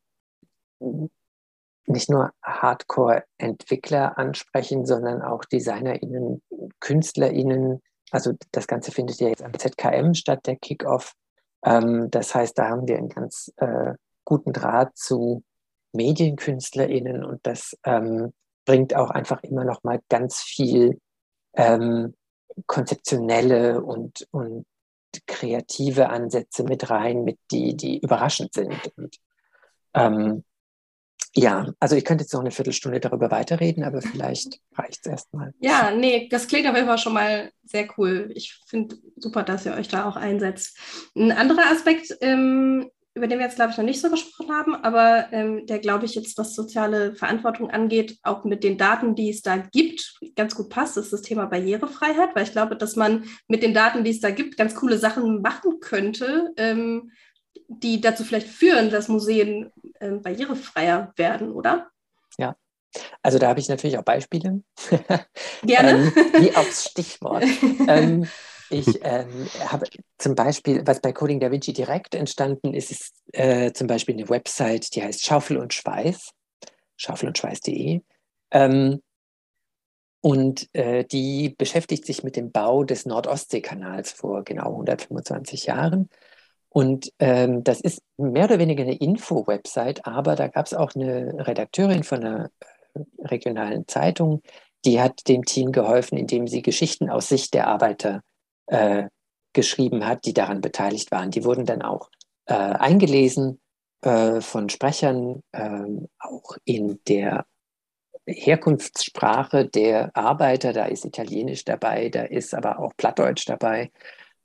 [1.87, 6.43] nicht nur Hardcore-Entwickler ansprechen, sondern auch DesignerInnen,
[6.81, 7.81] KünstlerInnen.
[8.11, 11.15] Also das Ganze findet ja jetzt am ZKM statt, der Kickoff.
[11.65, 15.43] Ähm, das heißt, da haben wir einen ganz äh, guten Draht zu
[15.93, 18.33] MedienkünstlerInnen und das ähm,
[18.65, 21.01] bringt auch einfach immer noch mal ganz viel
[21.55, 22.15] ähm,
[22.67, 24.67] konzeptionelle und, und
[25.27, 28.93] kreative Ansätze mit rein, mit die, die überraschend sind.
[28.97, 29.19] Und,
[29.95, 30.45] ähm,
[31.35, 35.55] ja, also ich könnte jetzt noch eine Viertelstunde darüber weiterreden, aber vielleicht reicht es erstmal.
[35.61, 38.31] Ja, nee, das klingt jeden Fall schon mal sehr cool.
[38.35, 40.79] Ich finde super, dass ihr euch da auch einsetzt.
[41.15, 44.75] Ein anderer Aspekt ähm, über den wir jetzt, glaube ich, noch nicht so gesprochen haben,
[44.75, 49.31] aber ähm, der, glaube ich, jetzt, was soziale Verantwortung angeht, auch mit den Daten, die
[49.31, 53.25] es da gibt, ganz gut passt, ist das Thema Barrierefreiheit, weil ich glaube, dass man
[53.49, 57.13] mit den Daten, die es da gibt, ganz coole Sachen machen könnte, ähm,
[57.69, 59.71] die dazu vielleicht führen, dass Museen
[60.01, 61.91] ähm, barrierefreier werden, oder?
[62.39, 62.57] Ja,
[63.23, 64.63] also da habe ich natürlich auch Beispiele.
[65.63, 65.91] Gerne.
[66.17, 67.45] ähm, wie aufs Stichwort.
[67.89, 68.27] ähm,
[68.73, 69.87] ich ähm, habe
[70.19, 74.29] zum Beispiel, was bei Coding Da Vinci direkt entstanden ist, ist äh, zum Beispiel eine
[74.29, 76.31] Website, die heißt Schaufel und Schweiß,
[76.97, 78.01] schaufelundschweiß.de.
[78.51, 79.03] Ähm,
[80.21, 86.09] und äh, die beschäftigt sich mit dem Bau des Nordostseekanals vor genau 125 Jahren.
[86.69, 91.47] Und ähm, das ist mehr oder weniger eine Info-Website, aber da gab es auch eine
[91.47, 92.51] Redakteurin von einer
[92.95, 94.43] äh, regionalen Zeitung,
[94.85, 98.23] die hat dem Team geholfen, indem sie Geschichten aus Sicht der Arbeiter
[98.67, 99.09] äh,
[99.53, 101.31] geschrieben hat, die daran beteiligt waren.
[101.31, 102.11] Die wurden dann auch
[102.47, 103.61] äh, eingelesen
[104.03, 107.47] äh, von Sprechern, ähm, auch in der
[108.27, 110.73] Herkunftssprache der Arbeiter.
[110.73, 113.91] Da ist Italienisch dabei, da ist aber auch Plattdeutsch dabei.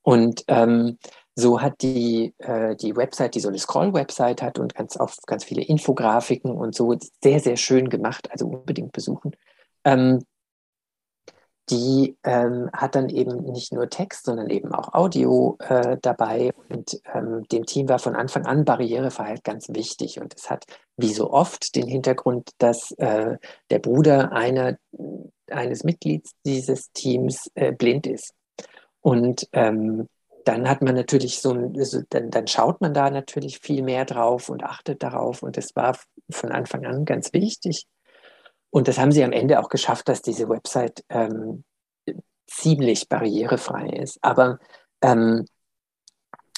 [0.02, 0.98] Und ähm,
[1.36, 5.44] so hat die, äh, die Website, die so eine Scroll-Website hat und ganz, auf ganz
[5.44, 9.36] viele Infografiken und so, sehr, sehr schön gemacht, also unbedingt besuchen.
[9.84, 10.24] Ähm,
[11.70, 16.52] die ähm, hat dann eben nicht nur Text, sondern eben auch Audio äh, dabei.
[16.70, 20.20] Und ähm, dem Team war von Anfang an Barrierefreiheit ganz wichtig.
[20.22, 20.66] Und es hat,
[20.96, 23.38] wie so oft, den Hintergrund, dass äh,
[23.70, 24.78] der Bruder einer,
[25.52, 28.34] eines Mitglieds dieses Teams äh, blind ist.
[29.02, 30.08] Und ähm,
[30.46, 34.48] dann hat man natürlich so, so dann, dann schaut man da natürlich viel mehr drauf
[34.48, 35.44] und achtet darauf.
[35.44, 35.98] Und es war
[36.30, 37.86] von Anfang an ganz wichtig.
[38.70, 41.64] Und das haben sie am Ende auch geschafft, dass diese Website ähm,
[42.48, 44.20] ziemlich barrierefrei ist.
[44.22, 44.60] Aber
[45.02, 45.46] ähm,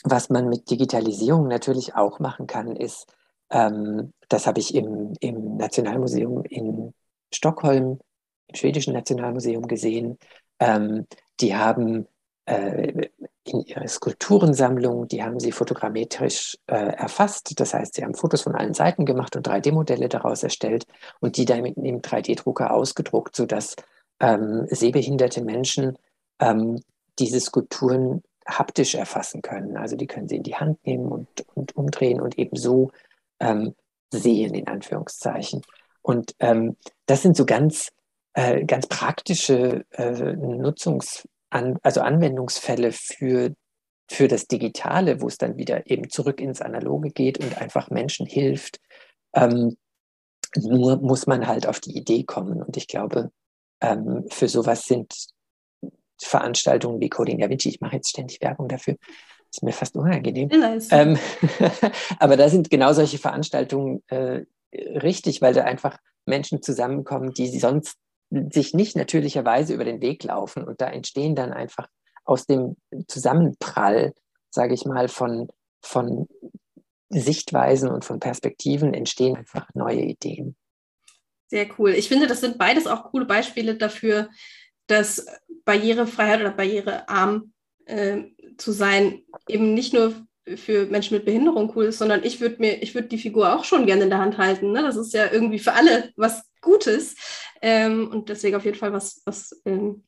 [0.03, 3.05] was man mit Digitalisierung natürlich auch machen kann, ist,
[3.49, 6.93] ähm, das habe ich im, im Nationalmuseum in
[7.33, 7.99] Stockholm,
[8.47, 10.17] im schwedischen Nationalmuseum gesehen,
[10.59, 11.05] ähm,
[11.39, 12.07] die haben
[12.45, 13.09] äh,
[13.49, 17.59] in ihrer Skulpturensammlung, die haben sie fotogrammetrisch äh, erfasst.
[17.59, 20.85] Das heißt, sie haben Fotos von allen Seiten gemacht und 3D-Modelle daraus erstellt
[21.19, 23.75] und die dann mit einem 3D-Drucker ausgedruckt, sodass
[24.19, 25.97] ähm, sehbehinderte Menschen
[26.39, 26.81] ähm,
[27.19, 29.77] diese Skulpturen haptisch erfassen können.
[29.77, 32.91] Also die können sie in die Hand nehmen und, und umdrehen und eben so
[33.39, 33.75] ähm,
[34.11, 35.61] sehen, in Anführungszeichen.
[36.01, 36.75] Und ähm,
[37.05, 37.89] das sind so ganz,
[38.33, 43.53] äh, ganz praktische äh, Nutzungs- an, also Anwendungsfälle für,
[44.09, 48.25] für das Digitale, wo es dann wieder eben zurück ins Analoge geht und einfach Menschen
[48.25, 48.79] hilft.
[49.33, 49.77] Ähm,
[50.55, 52.61] nur muss man halt auf die Idee kommen.
[52.63, 53.31] Und ich glaube,
[53.81, 55.13] ähm, für sowas sind
[56.21, 58.95] Veranstaltungen wie Coding Da Vinci, ich mache jetzt ständig Werbung dafür,
[59.51, 60.49] ist mir fast unangenehm.
[60.91, 61.17] Ähm,
[62.19, 67.97] aber da sind genau solche Veranstaltungen äh, richtig, weil da einfach Menschen zusammenkommen, die sonst
[68.29, 70.63] sich nicht natürlicherweise über den Weg laufen.
[70.63, 71.87] Und da entstehen dann einfach
[72.25, 72.75] aus dem
[73.07, 74.13] Zusammenprall,
[74.49, 75.47] sage ich mal, von,
[75.81, 76.27] von
[77.09, 80.55] Sichtweisen und von Perspektiven entstehen einfach neue Ideen.
[81.47, 81.91] Sehr cool.
[81.91, 84.29] Ich finde, das sind beides auch coole Beispiele dafür,
[84.85, 85.25] dass
[85.65, 87.53] Barrierefreiheit oder barrierearm
[87.85, 88.23] äh,
[88.57, 90.13] zu sein eben nicht nur
[90.55, 93.63] für Menschen mit Behinderung cool ist, sondern ich würde mir, ich würde die Figur auch
[93.63, 94.71] schon gerne in der Hand halten.
[94.71, 94.81] Ne?
[94.81, 97.15] Das ist ja irgendwie für alle was Gutes.
[97.61, 100.03] Ähm, und deswegen auf jeden Fall was, was ähm,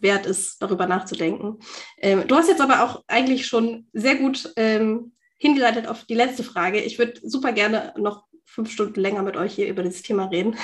[0.00, 1.58] wert ist, darüber nachzudenken.
[1.98, 6.42] Ähm, du hast jetzt aber auch eigentlich schon sehr gut ähm, hingeleitet auf die letzte
[6.44, 6.80] Frage.
[6.80, 10.56] Ich würde super gerne noch fünf Stunden länger mit euch hier über dieses Thema reden.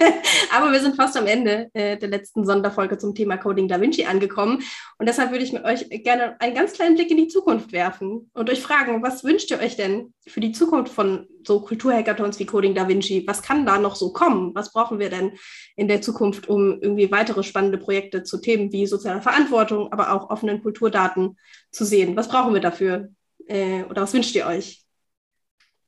[0.50, 4.04] Aber wir sind fast am Ende äh, der letzten Sonderfolge zum Thema Coding Da Vinci
[4.04, 4.62] angekommen.
[4.98, 8.30] Und deshalb würde ich mit euch gerne einen ganz kleinen Blick in die Zukunft werfen
[8.32, 12.46] und euch fragen, was wünscht ihr euch denn für die Zukunft von so Kulturhackathons wie
[12.46, 13.24] Coding Da Vinci?
[13.26, 14.54] Was kann da noch so kommen?
[14.54, 15.32] Was brauchen wir denn
[15.76, 20.30] in der Zukunft, um irgendwie weitere spannende Projekte zu Themen wie soziale Verantwortung, aber auch
[20.30, 21.36] offenen Kulturdaten
[21.70, 22.16] zu sehen?
[22.16, 23.10] Was brauchen wir dafür?
[23.46, 24.83] Äh, oder was wünscht ihr euch?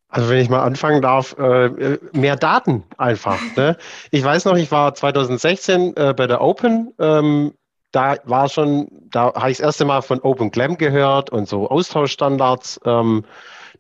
[0.08, 3.40] Also wenn ich mal anfangen darf, äh, mehr Daten einfach.
[3.56, 3.76] Ne?
[4.10, 6.92] Ich weiß noch, ich war 2016 äh, bei der Open.
[6.98, 7.52] Ähm,
[7.92, 11.68] da war schon, da habe ich das erste Mal von Open Glam gehört und so
[11.68, 12.80] Austauschstandards.
[12.84, 13.24] Ähm,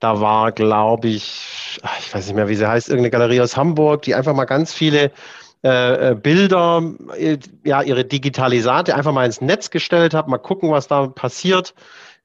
[0.00, 4.02] da war, glaube ich, ich weiß nicht mehr, wie sie heißt, irgendeine Galerie aus Hamburg,
[4.02, 5.12] die einfach mal ganz viele
[5.64, 6.82] äh, äh Bilder,
[7.16, 11.74] äh, ja, ihre Digitalisate einfach mal ins Netz gestellt hat, mal gucken, was da passiert.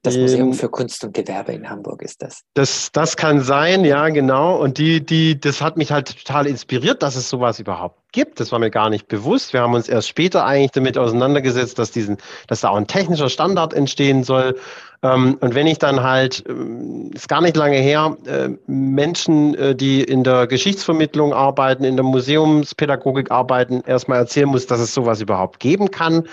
[0.02, 2.42] Das Museum ähm, für Kunst und Gewerbe in Hamburg ist das.
[2.54, 4.56] Das, das kann sein, ja, genau.
[4.56, 8.40] Und die, die, das hat mich halt total inspiriert, dass es sowas überhaupt gibt.
[8.40, 9.52] Das war mir gar nicht bewusst.
[9.52, 12.16] Wir haben uns erst später eigentlich damit auseinandergesetzt, dass diesen,
[12.48, 14.58] dass da auch ein technischer Standard entstehen soll.
[15.04, 19.76] Ähm, und wenn ich dann halt, ähm, ist gar nicht lange her, äh, Menschen, äh,
[19.76, 25.20] die in der Geschichtsvermittlung arbeiten, in der Museumspädagogik arbeiten, erstmal erzählen muss, dass es sowas
[25.20, 26.24] überhaupt geben kann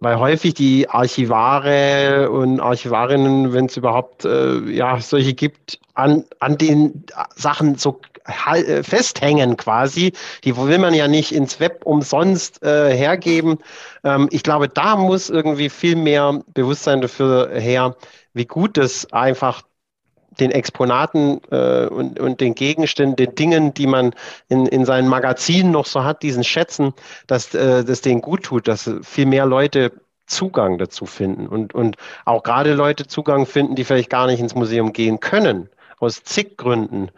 [0.00, 6.56] weil häufig die Archivare und Archivarinnen, wenn es überhaupt äh, ja solche gibt, an, an
[6.56, 10.12] den Sachen so äh, festhängen quasi.
[10.44, 13.58] Die will man ja nicht ins Web umsonst äh, hergeben.
[14.04, 17.96] Ähm, ich glaube, da muss irgendwie viel mehr Bewusstsein dafür her,
[18.34, 19.62] wie gut das einfach
[20.30, 24.14] den Exponaten äh, und, und den Gegenständen, den Dingen, die man
[24.48, 26.94] in, in seinen Magazinen noch so hat, diesen Schätzen,
[27.26, 29.92] dass äh, das denen gut tut, dass viel mehr Leute
[30.26, 34.54] Zugang dazu finden und, und auch gerade Leute Zugang finden, die vielleicht gar nicht ins
[34.54, 37.10] Museum gehen können, aus zig Gründen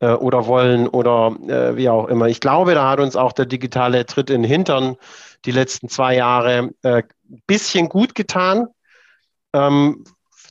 [0.00, 2.26] äh, oder wollen oder äh, wie auch immer.
[2.28, 4.96] Ich glaube, da hat uns auch der digitale Tritt in den Hintern
[5.44, 7.02] die letzten zwei Jahre ein äh,
[7.46, 8.68] bisschen gut getan.
[9.52, 10.04] Ähm,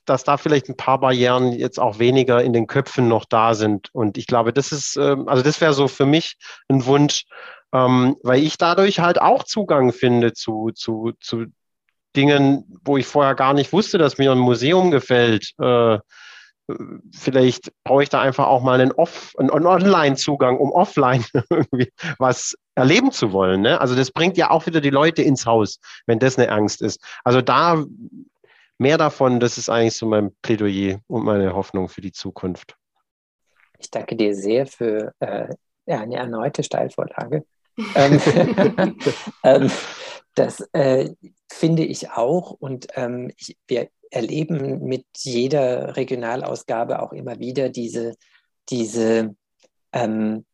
[0.05, 3.89] dass da vielleicht ein paar Barrieren jetzt auch weniger in den Köpfen noch da sind.
[3.93, 6.37] Und ich glaube, das ist, ähm, also das wäre so für mich
[6.67, 7.25] ein Wunsch,
[7.73, 11.45] ähm, weil ich dadurch halt auch Zugang finde zu, zu, zu
[12.15, 15.53] Dingen, wo ich vorher gar nicht wusste, dass mir ein Museum gefällt.
[15.59, 15.99] Äh,
[17.11, 22.55] vielleicht brauche ich da einfach auch mal einen, Off-, einen Online-Zugang, um offline irgendwie was
[22.75, 23.61] erleben zu wollen.
[23.61, 23.81] Ne?
[23.81, 27.01] Also das bringt ja auch wieder die Leute ins Haus, wenn das eine Angst ist.
[27.23, 27.83] Also da
[28.83, 32.77] mehr davon, das ist eigentlich so mein Plädoyer und meine Hoffnung für die Zukunft.
[33.79, 35.47] Ich danke dir sehr für äh,
[35.87, 37.45] eine erneute Steilvorlage.
[37.95, 38.21] ähm,
[39.43, 39.71] ähm,
[40.35, 41.09] das äh,
[41.51, 48.15] finde ich auch und ähm, ich, wir erleben mit jeder Regionalausgabe auch immer wieder diese,
[48.69, 49.35] diese,
[49.91, 50.45] ähm,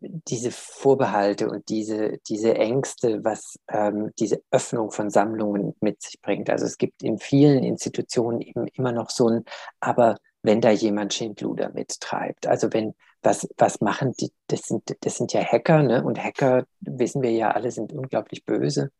[0.00, 6.48] diese Vorbehalte und diese, diese Ängste, was ähm, diese Öffnung von Sammlungen mit sich bringt.
[6.50, 9.44] Also es gibt in vielen Institutionen eben immer noch so ein,
[9.80, 15.16] aber wenn da jemand Schindluder mittreibt, also wenn, was, was machen die, das sind, das
[15.16, 16.04] sind ja Hacker, ne?
[16.04, 18.90] und Hacker, wissen wir ja alle, sind unglaublich böse.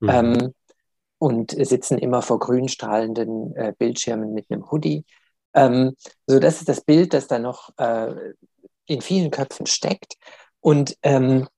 [0.00, 0.08] Mhm.
[0.08, 0.54] Ähm,
[1.18, 5.04] und sitzen immer vor grün strahlenden äh, Bildschirmen mit einem Hoodie.
[5.54, 5.94] Ähm,
[6.26, 8.14] so, das ist das Bild, das da noch äh,
[8.86, 10.14] in vielen Köpfen steckt.
[10.60, 11.48] Und, ähm,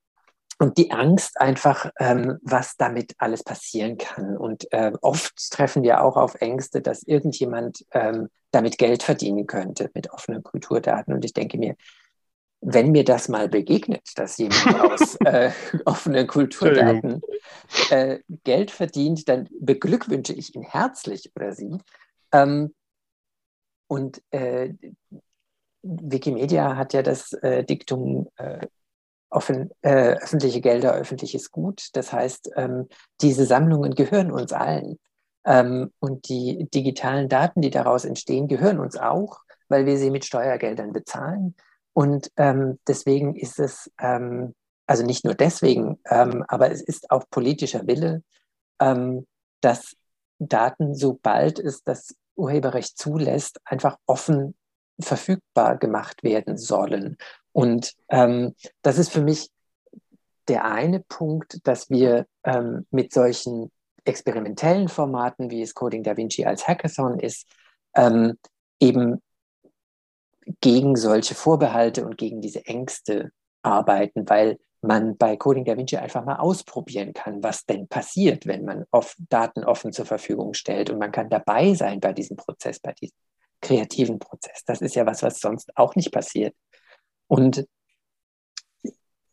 [0.59, 4.37] und die Angst einfach, ähm, was damit alles passieren kann.
[4.37, 9.91] Und äh, oft treffen wir auch auf Ängste, dass irgendjemand ähm, damit Geld verdienen könnte
[9.95, 11.13] mit offenen Kulturdaten.
[11.13, 11.77] Und ich denke mir,
[12.61, 15.51] wenn mir das mal begegnet, dass jemand aus äh,
[15.85, 17.21] offenen Kulturdaten
[17.91, 21.79] äh, Geld verdient, dann beglückwünsche ich ihn herzlich oder sie.
[22.33, 22.75] Ähm,
[23.89, 24.73] und äh,
[25.87, 28.67] Wikimedia hat ja das äh, Diktum äh,
[29.31, 31.89] offen, äh, öffentliche Gelder, öffentliches Gut.
[31.95, 32.89] Das heißt, ähm,
[33.21, 34.99] diese Sammlungen gehören uns allen.
[35.45, 40.25] Ähm, und die digitalen Daten, die daraus entstehen, gehören uns auch, weil wir sie mit
[40.25, 41.55] Steuergeldern bezahlen.
[41.93, 44.55] Und ähm, deswegen ist es, ähm,
[44.87, 48.23] also nicht nur deswegen, ähm, aber es ist auch politischer Wille,
[48.81, 49.27] ähm,
[49.61, 49.97] dass
[50.39, 54.55] Daten, sobald es das Urheberrecht zulässt, einfach offen
[55.01, 57.17] verfügbar gemacht werden sollen.
[57.53, 59.51] Und ähm, das ist für mich
[60.49, 63.71] der eine Punkt, dass wir ähm, mit solchen
[64.05, 67.49] experimentellen Formaten, wie es Coding Da Vinci als Hackathon ist,
[68.79, 69.23] eben
[70.61, 73.31] gegen solche Vorbehalte und gegen diese Ängste
[73.63, 78.65] arbeiten, weil man bei Coding Da Vinci einfach mal ausprobieren kann, was denn passiert, wenn
[78.65, 78.85] man
[79.29, 80.91] Daten offen zur Verfügung stellt.
[80.91, 83.17] Und man kann dabei sein bei diesem Prozess, bei diesem
[83.67, 84.65] kreativen Prozess.
[84.65, 86.55] Das ist ja was, was sonst auch nicht passiert.
[87.27, 87.67] Und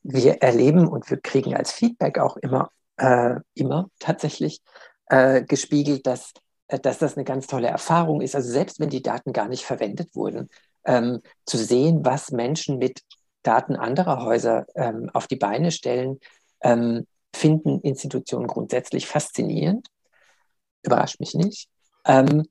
[0.01, 4.61] wir erleben und wir kriegen als Feedback auch immer, äh, immer tatsächlich
[5.07, 6.33] äh, gespiegelt, dass,
[6.67, 8.35] äh, dass das eine ganz tolle Erfahrung ist.
[8.35, 10.49] Also selbst wenn die Daten gar nicht verwendet wurden,
[10.85, 13.01] ähm, zu sehen, was Menschen mit
[13.43, 16.19] Daten anderer Häuser ähm, auf die Beine stellen,
[16.61, 17.05] ähm,
[17.35, 19.87] finden Institutionen grundsätzlich faszinierend.
[20.81, 21.69] Überrascht mich nicht.
[22.05, 22.43] Ähm,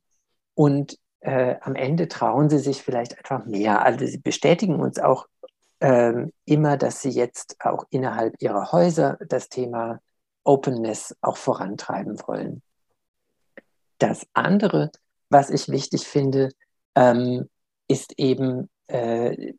[0.55, 3.83] und äh, am Ende trauen sie sich vielleicht einfach mehr.
[3.83, 5.27] Also sie bestätigen uns auch
[5.81, 10.01] ähm, immer, dass sie jetzt auch innerhalb ihrer Häuser das Thema
[10.45, 12.63] Openness auch vorantreiben wollen.
[13.99, 14.91] Das andere,
[15.31, 16.51] was ich wichtig finde,
[16.97, 17.49] ähm,
[17.89, 19.55] ist eben, äh,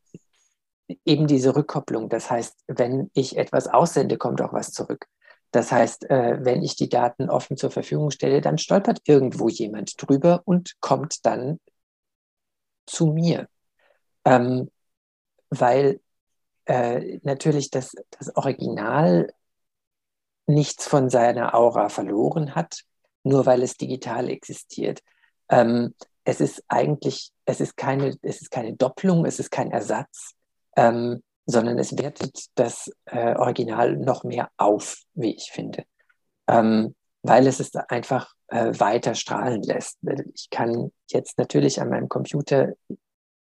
[1.05, 2.09] eben diese Rückkopplung.
[2.09, 5.07] Das heißt, wenn ich etwas aussende, kommt auch was zurück.
[5.53, 9.93] Das heißt, äh, wenn ich die Daten offen zur Verfügung stelle, dann stolpert irgendwo jemand
[10.01, 11.59] drüber und kommt dann
[12.87, 13.47] zu mir.
[14.25, 14.71] Ähm,
[15.51, 16.01] weil
[16.65, 19.31] äh, natürlich das, das Original
[20.47, 22.81] nichts von seiner Aura verloren hat,
[23.21, 25.03] nur weil es digital existiert.
[25.49, 25.93] Ähm,
[26.23, 30.31] es ist eigentlich, es ist keine, es ist keine Doppelung, es ist kein Ersatz,
[30.75, 35.83] ähm, sondern es wertet das äh, Original noch mehr auf, wie ich finde,
[36.47, 39.97] ähm, weil es es einfach äh, weiter strahlen lässt.
[40.33, 42.73] Ich kann jetzt natürlich an meinem Computer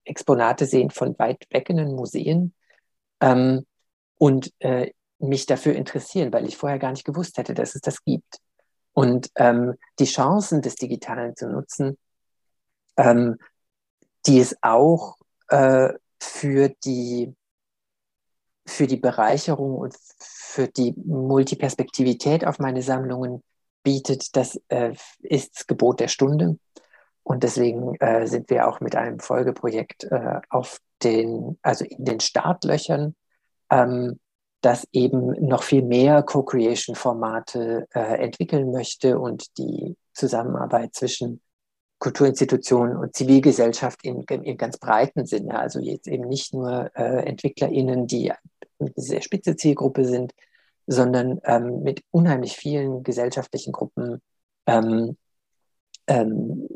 [0.04, 2.54] Exponate sehen von weit weggenden Museen
[3.20, 3.66] ähm,
[4.16, 8.04] und äh, mich dafür interessieren, weil ich vorher gar nicht gewusst hätte, dass es das
[8.04, 8.38] gibt.
[8.92, 11.98] Und ähm, die Chancen des Digitalen zu nutzen,
[12.96, 13.36] ähm,
[14.26, 15.16] die es auch
[15.48, 15.90] äh,
[16.20, 17.34] für, die,
[18.68, 23.42] für die Bereicherung und für die Multiperspektivität auf meine Sammlungen
[23.82, 26.58] bietet, das äh, ist das Gebot der Stunde.
[27.22, 32.20] Und deswegen äh, sind wir auch mit einem Folgeprojekt äh, auf den, also in den
[32.20, 33.14] Startlöchern,
[33.70, 34.18] ähm,
[34.60, 41.40] das eben noch viel mehr Co-Creation-Formate äh, entwickeln möchte und die Zusammenarbeit zwischen
[41.98, 45.58] Kulturinstitutionen und Zivilgesellschaft in, in ganz breiten Sinne.
[45.58, 48.32] Also jetzt eben nicht nur äh, EntwicklerInnen, die
[48.96, 50.32] sehr spitze Zielgruppe sind,
[50.86, 54.22] sondern ähm, mit unheimlich vielen gesellschaftlichen Gruppen
[54.66, 55.16] ähm,
[56.06, 56.68] ähm,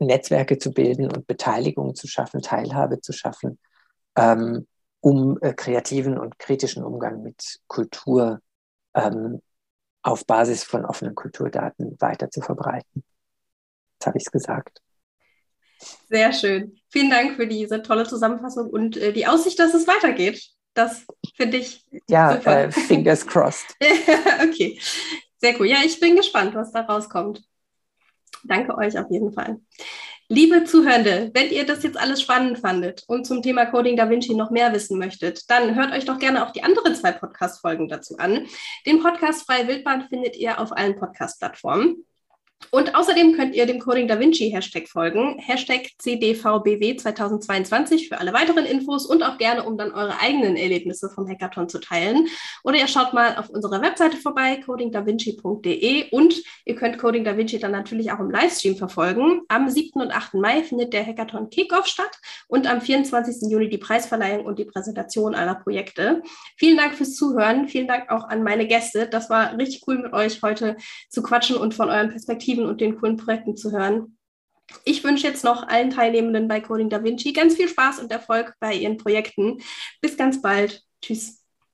[0.00, 3.58] Netzwerke zu bilden und Beteiligung zu schaffen, Teilhabe zu schaffen,
[4.16, 4.66] ähm,
[5.00, 8.40] um äh, kreativen und kritischen Umgang mit Kultur
[8.94, 9.40] ähm,
[10.02, 13.04] auf Basis von offenen Kulturdaten weiter zu verbreiten.
[13.94, 14.80] Jetzt habe ich es gesagt.
[16.08, 16.76] Sehr schön.
[16.88, 20.50] Vielen Dank für diese tolle Zusammenfassung und äh, die Aussicht, dass es weitergeht.
[20.74, 21.04] Das
[21.36, 21.84] finde ich.
[22.08, 23.76] Ja, äh, fingers crossed.
[24.42, 24.78] okay,
[25.38, 25.66] sehr cool.
[25.66, 27.42] Ja, ich bin gespannt, was da rauskommt.
[28.44, 29.60] Danke euch auf jeden Fall.
[30.28, 34.34] Liebe Zuhörende, wenn ihr das jetzt alles spannend fandet und zum Thema Coding Da Vinci
[34.34, 38.16] noch mehr wissen möchtet, dann hört euch doch gerne auch die anderen zwei Podcast-Folgen dazu
[38.16, 38.46] an.
[38.86, 42.06] Den Podcast Freie Wildbahn findet ihr auf allen Podcast-Plattformen.
[42.70, 48.32] Und außerdem könnt ihr dem Coding Da Vinci Hashtag folgen, Hashtag CDVBW 2022 für alle
[48.32, 52.28] weiteren Infos und auch gerne, um dann eure eigenen Erlebnisse vom Hackathon zu teilen.
[52.64, 57.58] Oder ihr schaut mal auf unserer Webseite vorbei, codingdavinci.de und ihr könnt Coding Da Vinci
[57.58, 59.42] dann natürlich auch im Livestream verfolgen.
[59.48, 60.00] Am 7.
[60.00, 60.34] und 8.
[60.34, 63.50] Mai findet der Hackathon Kickoff statt und am 24.
[63.50, 66.22] Juni die Preisverleihung und die Präsentation aller Projekte.
[66.56, 67.68] Vielen Dank fürs Zuhören.
[67.68, 69.08] Vielen Dank auch an meine Gäste.
[69.08, 70.76] Das war richtig cool mit euch heute
[71.08, 74.16] zu quatschen und von euren Perspektiven Perspektiven und den coolen Projekten zu hören.
[74.84, 78.54] Ich wünsche jetzt noch allen Teilnehmenden bei Coding Da Vinci ganz viel Spaß und Erfolg
[78.60, 79.58] bei ihren Projekten.
[80.00, 80.82] Bis ganz bald.
[81.02, 81.41] Tschüss.